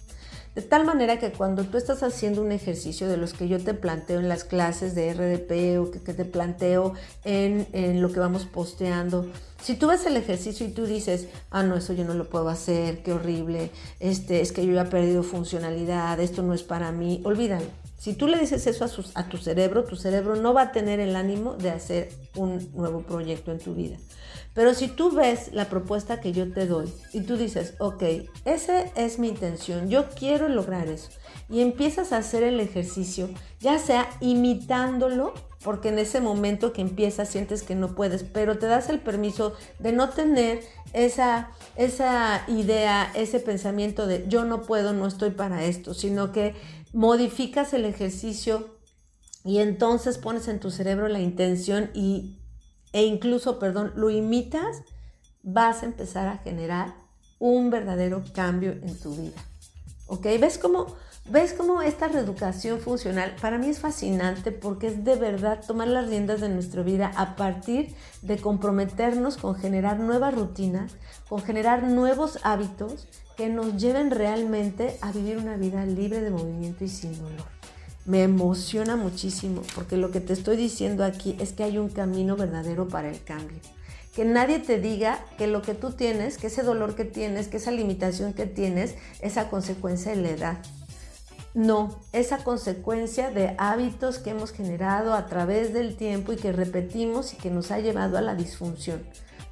De 0.53 0.63
tal 0.63 0.85
manera 0.85 1.19
que 1.19 1.31
cuando 1.31 1.63
tú 1.65 1.77
estás 1.77 2.01
haciendo 2.01 2.41
un 2.41 2.51
ejercicio 2.51 3.07
de 3.07 3.15
los 3.15 3.33
que 3.33 3.47
yo 3.47 3.63
te 3.63 3.75
planteo 3.75 4.19
en 4.19 4.27
las 4.27 4.43
clases 4.43 4.95
de 4.95 5.13
RDP 5.13 5.79
o 5.79 5.91
que, 5.91 5.99
te 5.99 6.25
planteo 6.25 6.93
en, 7.23 7.67
en, 7.73 8.01
lo 8.01 8.11
que 8.11 8.19
vamos 8.19 8.45
posteando, 8.45 9.27
si 9.61 9.75
tú 9.75 9.87
ves 9.87 10.05
el 10.07 10.17
ejercicio 10.17 10.65
y 10.65 10.71
tú 10.71 10.87
dices, 10.87 11.27
ah, 11.51 11.61
no, 11.61 11.77
eso 11.77 11.93
yo 11.93 12.05
no 12.05 12.15
lo 12.15 12.27
puedo 12.27 12.49
hacer, 12.49 13.03
qué 13.03 13.13
horrible, 13.13 13.69
este, 13.99 14.41
es 14.41 14.51
que 14.51 14.65
yo 14.65 14.73
ya 14.73 14.81
he 14.81 14.85
perdido 14.85 15.21
funcionalidad, 15.21 16.19
esto 16.19 16.41
no 16.41 16.55
es 16.55 16.63
para 16.63 16.91
mí, 16.91 17.21
olvídalo. 17.23 17.67
Si 17.97 18.13
tú 18.13 18.27
le 18.27 18.39
dices 18.39 18.67
eso 18.67 18.85
a, 18.85 19.19
a 19.19 19.29
tu 19.29 19.37
cerebro, 19.37 19.83
tu 19.83 19.95
cerebro 19.95 20.35
no 20.35 20.53
va 20.53 20.61
a 20.63 20.71
tener 20.71 20.99
el 20.99 21.15
ánimo 21.15 21.55
de 21.55 21.71
hacer 21.71 22.09
un 22.35 22.71
nuevo 22.73 23.01
proyecto 23.01 23.51
en 23.51 23.59
tu 23.59 23.73
vida. 23.73 23.97
Pero 24.53 24.73
si 24.73 24.87
tú 24.87 25.11
ves 25.11 25.51
la 25.53 25.69
propuesta 25.69 26.19
que 26.19 26.31
yo 26.31 26.51
te 26.51 26.65
doy 26.65 26.91
y 27.13 27.21
tú 27.21 27.37
dices, 27.37 27.75
ok, 27.79 28.03
esa 28.45 28.81
es 28.95 29.19
mi 29.19 29.27
intención, 29.27 29.87
yo 29.87 30.09
quiero 30.09 30.49
lograr 30.49 30.87
eso, 30.87 31.09
y 31.47 31.61
empiezas 31.61 32.11
a 32.11 32.17
hacer 32.17 32.41
el 32.41 32.59
ejercicio, 32.59 33.29
ya 33.59 33.77
sea 33.77 34.09
imitándolo, 34.19 35.33
porque 35.63 35.89
en 35.89 35.99
ese 35.99 36.21
momento 36.21 36.73
que 36.73 36.81
empiezas 36.81 37.29
sientes 37.29 37.61
que 37.61 37.75
no 37.75 37.93
puedes, 37.93 38.23
pero 38.23 38.57
te 38.57 38.67
das 38.67 38.89
el 38.89 38.99
permiso 38.99 39.53
de 39.79 39.91
no 39.91 40.09
tener 40.09 40.61
esa, 40.93 41.51
esa 41.75 42.43
idea, 42.47 43.11
ese 43.13 43.39
pensamiento 43.39 44.07
de 44.07 44.25
yo 44.27 44.43
no 44.43 44.61
puedo, 44.63 44.93
no 44.93 45.05
estoy 45.07 45.31
para 45.31 45.65
esto, 45.65 45.93
sino 45.93 46.31
que 46.31 46.55
modificas 46.97 47.73
el 47.73 47.85
ejercicio 47.85 48.75
y 49.43 49.59
entonces 49.59 50.17
pones 50.17 50.47
en 50.47 50.59
tu 50.59 50.71
cerebro 50.71 51.07
la 51.07 51.19
intención 51.19 51.91
y 51.93 52.39
e 52.91 53.03
incluso, 53.05 53.59
perdón, 53.59 53.93
lo 53.95 54.09
imitas, 54.09 54.81
vas 55.43 55.83
a 55.83 55.85
empezar 55.85 56.27
a 56.27 56.39
generar 56.39 56.95
un 57.37 57.69
verdadero 57.69 58.23
cambio 58.33 58.71
en 58.71 58.97
tu 58.97 59.15
vida. 59.15 59.37
¿Ok? 60.07 60.25
¿Ves 60.41 60.57
cómo, 60.57 60.87
¿Ves 61.29 61.53
cómo 61.53 61.81
esta 61.81 62.07
reeducación 62.07 62.79
funcional 62.79 63.35
para 63.41 63.57
mí 63.57 63.67
es 63.67 63.79
fascinante 63.79 64.53
porque 64.53 64.87
es 64.87 65.03
de 65.03 65.15
verdad 65.15 65.61
tomar 65.65 65.89
las 65.89 66.07
riendas 66.07 66.39
de 66.39 66.47
nuestra 66.47 66.83
vida 66.83 67.11
a 67.17 67.35
partir 67.35 67.93
de 68.21 68.37
comprometernos 68.37 69.35
con 69.35 69.55
generar 69.55 69.99
nuevas 69.99 70.33
rutinas, 70.33 70.93
con 71.27 71.41
generar 71.41 71.83
nuevos 71.83 72.39
hábitos 72.43 73.07
que 73.35 73.49
nos 73.49 73.75
lleven 73.75 74.09
realmente 74.11 74.97
a 75.01 75.11
vivir 75.11 75.37
una 75.37 75.57
vida 75.57 75.85
libre 75.85 76.21
de 76.21 76.31
movimiento 76.31 76.85
y 76.85 76.87
sin 76.87 77.17
dolor 77.17 77.57
me 78.07 78.23
emociona 78.23 78.95
muchísimo 78.95 79.61
porque 79.75 79.97
lo 79.97 80.11
que 80.11 80.21
te 80.21 80.31
estoy 80.31 80.55
diciendo 80.55 81.03
aquí 81.03 81.35
es 81.41 81.51
que 81.51 81.63
hay 81.63 81.77
un 81.77 81.89
camino 81.89 82.37
verdadero 82.37 82.87
para 82.87 83.09
el 83.09 83.21
cambio. 83.21 83.59
Que 84.15 84.23
nadie 84.23 84.59
te 84.59 84.79
diga 84.79 85.19
que 85.37 85.45
lo 85.45 85.61
que 85.61 85.75
tú 85.75 85.91
tienes, 85.91 86.37
que 86.37 86.47
ese 86.47 86.63
dolor 86.63 86.95
que 86.95 87.03
tienes, 87.03 87.49
que 87.49 87.57
esa 87.57 87.69
limitación 87.69 88.33
que 88.33 88.45
tienes, 88.45 88.95
es 89.21 89.37
a 89.37 89.49
consecuencia 89.49 90.15
de 90.15 90.21
la 90.21 90.29
edad. 90.29 90.57
No, 91.57 91.99
es 92.13 92.33
a 92.33 92.43
consecuencia 92.43 93.31
de 93.31 93.55
hábitos 93.57 94.19
que 94.19 94.29
hemos 94.29 94.51
generado 94.51 95.15
a 95.15 95.25
través 95.25 95.73
del 95.73 95.97
tiempo 95.97 96.31
y 96.31 96.35
que 96.35 96.51
repetimos 96.51 97.33
y 97.33 97.37
que 97.37 97.49
nos 97.49 97.71
ha 97.71 97.79
llevado 97.79 98.19
a 98.19 98.21
la 98.21 98.35
disfunción. 98.35 99.03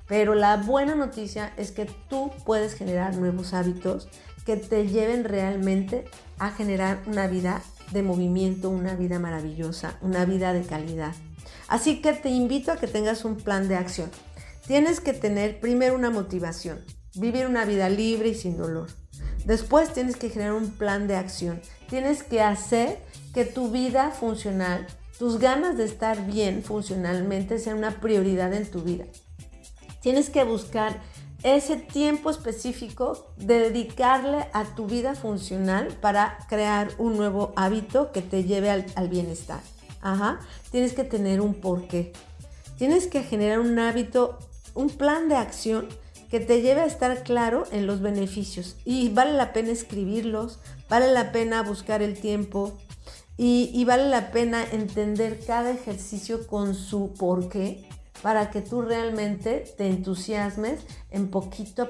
Pero 0.08 0.36
la 0.36 0.58
buena 0.58 0.94
noticia 0.94 1.52
es 1.58 1.72
que 1.72 1.86
tú 2.08 2.30
puedes 2.46 2.76
generar 2.76 3.16
nuevos 3.18 3.56
hábitos 3.56 4.08
que 4.46 4.56
te 4.56 4.88
lleven 4.88 5.24
realmente 5.24 6.06
a 6.38 6.52
generar 6.52 7.02
una 7.08 7.26
vida 7.26 7.64
de 7.92 8.04
movimiento, 8.04 8.70
una 8.70 8.94
vida 8.94 9.18
maravillosa, 9.18 9.98
una 10.04 10.26
vida 10.26 10.54
de 10.54 10.62
calidad. 10.62 11.16
Así 11.68 12.04
que 12.04 12.14
te 12.14 12.30
invito 12.30 12.72
a 12.72 12.78
que 12.78 12.86
tengas 12.86 13.26
un 13.26 13.38
plan 13.38 13.68
de 13.68 13.78
acción. 13.78 14.12
Tienes 14.68 15.00
que 15.00 15.14
tener 15.14 15.60
primero 15.60 15.96
una 15.96 16.12
motivación, 16.12 16.86
vivir 17.16 17.48
una 17.48 17.66
vida 17.66 17.90
libre 17.90 18.30
y 18.30 18.36
sin 18.36 18.58
dolor. 18.58 18.90
Después 19.46 19.94
tienes 19.94 20.16
que 20.16 20.30
generar 20.30 20.54
un 20.54 20.72
plan 20.72 21.08
de 21.08 21.16
acción. 21.16 21.62
Tienes 21.88 22.24
que 22.24 22.42
hacer 22.42 22.98
que 23.34 23.46
tu 23.46 23.70
vida 23.70 24.12
funcional, 24.12 24.88
tus 25.20 25.40
ganas 25.40 25.78
de 25.78 25.86
estar 25.86 26.26
bien 26.26 26.64
funcionalmente 26.64 27.60
sean 27.60 27.78
una 27.78 28.02
prioridad 28.02 28.54
en 28.54 28.70
tu 28.70 28.82
vida. 28.82 29.06
Tienes 30.02 30.30
que 30.30 30.44
buscar 30.44 31.00
ese 31.44 31.78
tiempo 31.78 32.32
específico 32.32 33.28
de 33.38 33.60
dedicarle 33.60 34.48
a 34.52 34.64
tu 34.64 34.88
vida 34.88 35.14
funcional 35.14 35.90
para 36.02 36.40
crear 36.50 36.90
un 36.98 37.18
nuevo 37.18 37.54
hábito 37.56 38.12
que 38.12 38.24
te 38.24 38.44
lleve 38.46 38.72
al, 38.72 39.10
bienestar. 39.10 39.62
Ajá. 40.02 40.40
Tienes 40.72 40.94
que 40.94 41.04
tener 41.04 41.40
un 41.40 41.54
porqué. 41.54 42.14
Tienes 42.78 43.08
que 43.08 43.22
generar 43.22 43.60
un 43.60 43.78
hábito, 43.78 44.40
un 44.74 44.90
plan 44.90 45.30
de 45.30 45.36
acción 45.36 45.88
que 46.30 46.40
te 46.40 46.62
lleve 46.62 46.82
a 46.82 46.86
estar 46.86 47.24
claro 47.24 47.66
en 47.72 47.88
los 47.88 48.02
beneficios. 48.02 48.76
Y 48.86 49.10
vale 49.10 49.34
la 49.34 49.54
pena 49.54 49.72
escribirlos, 49.72 50.60
vale 50.90 51.12
la 51.12 51.32
pena 51.32 51.64
buscar 51.64 52.02
el 52.02 52.20
tiempo 52.20 52.78
y, 53.38 53.72
y 53.74 53.86
vale 53.86 54.10
la 54.10 54.32
pena 54.32 54.64
entender 54.72 55.40
cada 55.46 55.72
ejercicio 55.72 56.48
con 56.48 56.76
su 56.76 57.14
porqué 57.14 57.88
para 58.22 58.50
que 58.50 58.62
tú 58.62 58.82
realmente 58.82 59.66
te 59.78 59.88
entusiasmes 59.88 60.80
en 61.12 61.30
poquito 61.30 61.84
a 61.84 61.90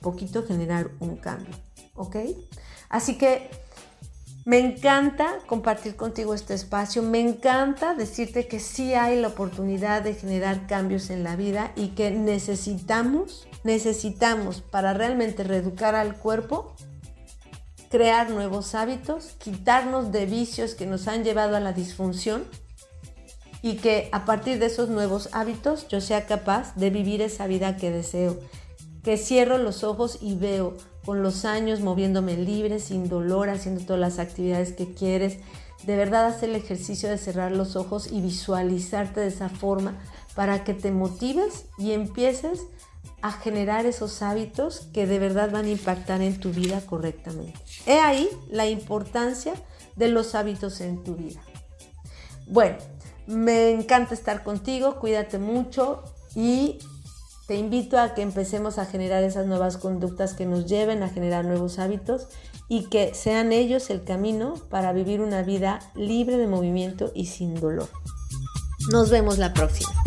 poquito 0.00 0.44
generar 0.46 0.90
un 1.00 1.16
cambio. 1.16 1.54
¿Ok? 1.94 2.16
Así 2.88 3.18
que 3.18 3.50
me 4.46 4.60
encanta 4.60 5.40
compartir 5.46 5.96
contigo 5.96 6.32
este 6.32 6.54
espacio, 6.54 7.02
me 7.02 7.18
encanta 7.18 7.94
decirte 7.94 8.46
que 8.46 8.60
sí 8.60 8.94
hay 8.94 9.20
la 9.20 9.26
oportunidad 9.26 10.02
de 10.02 10.14
generar 10.14 10.68
cambios 10.68 11.10
en 11.10 11.24
la 11.24 11.34
vida 11.34 11.72
y 11.74 11.88
que 11.88 12.12
necesitamos, 12.12 13.48
necesitamos 13.64 14.60
para 14.60 14.94
realmente 14.94 15.42
reeducar 15.42 15.96
al 15.96 16.16
cuerpo, 16.16 16.76
crear 17.90 18.30
nuevos 18.30 18.76
hábitos, 18.76 19.34
quitarnos 19.38 20.12
de 20.12 20.26
vicios 20.26 20.76
que 20.76 20.86
nos 20.86 21.08
han 21.08 21.24
llevado 21.24 21.56
a 21.56 21.60
la 21.60 21.72
disfunción 21.72 22.44
y 23.62 23.78
que 23.78 24.08
a 24.12 24.24
partir 24.24 24.60
de 24.60 24.66
esos 24.66 24.88
nuevos 24.88 25.28
hábitos 25.32 25.88
yo 25.88 26.00
sea 26.00 26.24
capaz 26.26 26.76
de 26.76 26.90
vivir 26.90 27.20
esa 27.20 27.48
vida 27.48 27.76
que 27.76 27.90
deseo, 27.90 28.38
que 29.02 29.16
cierro 29.16 29.58
los 29.58 29.82
ojos 29.82 30.18
y 30.20 30.36
veo 30.36 30.76
con 31.06 31.22
los 31.22 31.44
años 31.44 31.80
moviéndome 31.80 32.36
libre, 32.36 32.80
sin 32.80 33.08
dolor, 33.08 33.48
haciendo 33.48 33.82
todas 33.82 34.00
las 34.00 34.18
actividades 34.18 34.72
que 34.72 34.92
quieres. 34.92 35.38
De 35.84 35.94
verdad 35.94 36.26
haz 36.26 36.42
el 36.42 36.56
ejercicio 36.56 37.08
de 37.08 37.16
cerrar 37.16 37.52
los 37.52 37.76
ojos 37.76 38.10
y 38.10 38.20
visualizarte 38.20 39.20
de 39.20 39.28
esa 39.28 39.48
forma 39.48 39.94
para 40.34 40.64
que 40.64 40.74
te 40.74 40.90
motives 40.90 41.66
y 41.78 41.92
empieces 41.92 42.62
a 43.22 43.30
generar 43.30 43.86
esos 43.86 44.20
hábitos 44.20 44.88
que 44.92 45.06
de 45.06 45.20
verdad 45.20 45.52
van 45.52 45.66
a 45.66 45.70
impactar 45.70 46.22
en 46.22 46.40
tu 46.40 46.50
vida 46.50 46.80
correctamente. 46.80 47.58
He 47.86 48.00
ahí 48.00 48.28
la 48.50 48.66
importancia 48.66 49.54
de 49.94 50.08
los 50.08 50.34
hábitos 50.34 50.80
en 50.80 51.04
tu 51.04 51.14
vida. 51.14 51.40
Bueno, 52.48 52.78
me 53.26 53.70
encanta 53.70 54.12
estar 54.14 54.42
contigo, 54.42 54.98
cuídate 54.98 55.38
mucho 55.38 56.02
y 56.34 56.78
te 57.46 57.56
invito 57.56 57.98
a 57.98 58.14
que 58.14 58.22
empecemos 58.22 58.78
a 58.78 58.86
generar 58.86 59.22
esas 59.22 59.46
nuevas 59.46 59.76
conductas 59.76 60.34
que 60.34 60.46
nos 60.46 60.66
lleven 60.66 61.02
a 61.02 61.08
generar 61.08 61.44
nuevos 61.44 61.78
hábitos 61.78 62.26
y 62.68 62.88
que 62.88 63.14
sean 63.14 63.52
ellos 63.52 63.90
el 63.90 64.02
camino 64.02 64.54
para 64.68 64.92
vivir 64.92 65.20
una 65.20 65.42
vida 65.42 65.78
libre 65.94 66.38
de 66.38 66.48
movimiento 66.48 67.12
y 67.14 67.26
sin 67.26 67.54
dolor. 67.54 67.88
Nos 68.90 69.10
vemos 69.10 69.38
la 69.38 69.54
próxima. 69.54 70.05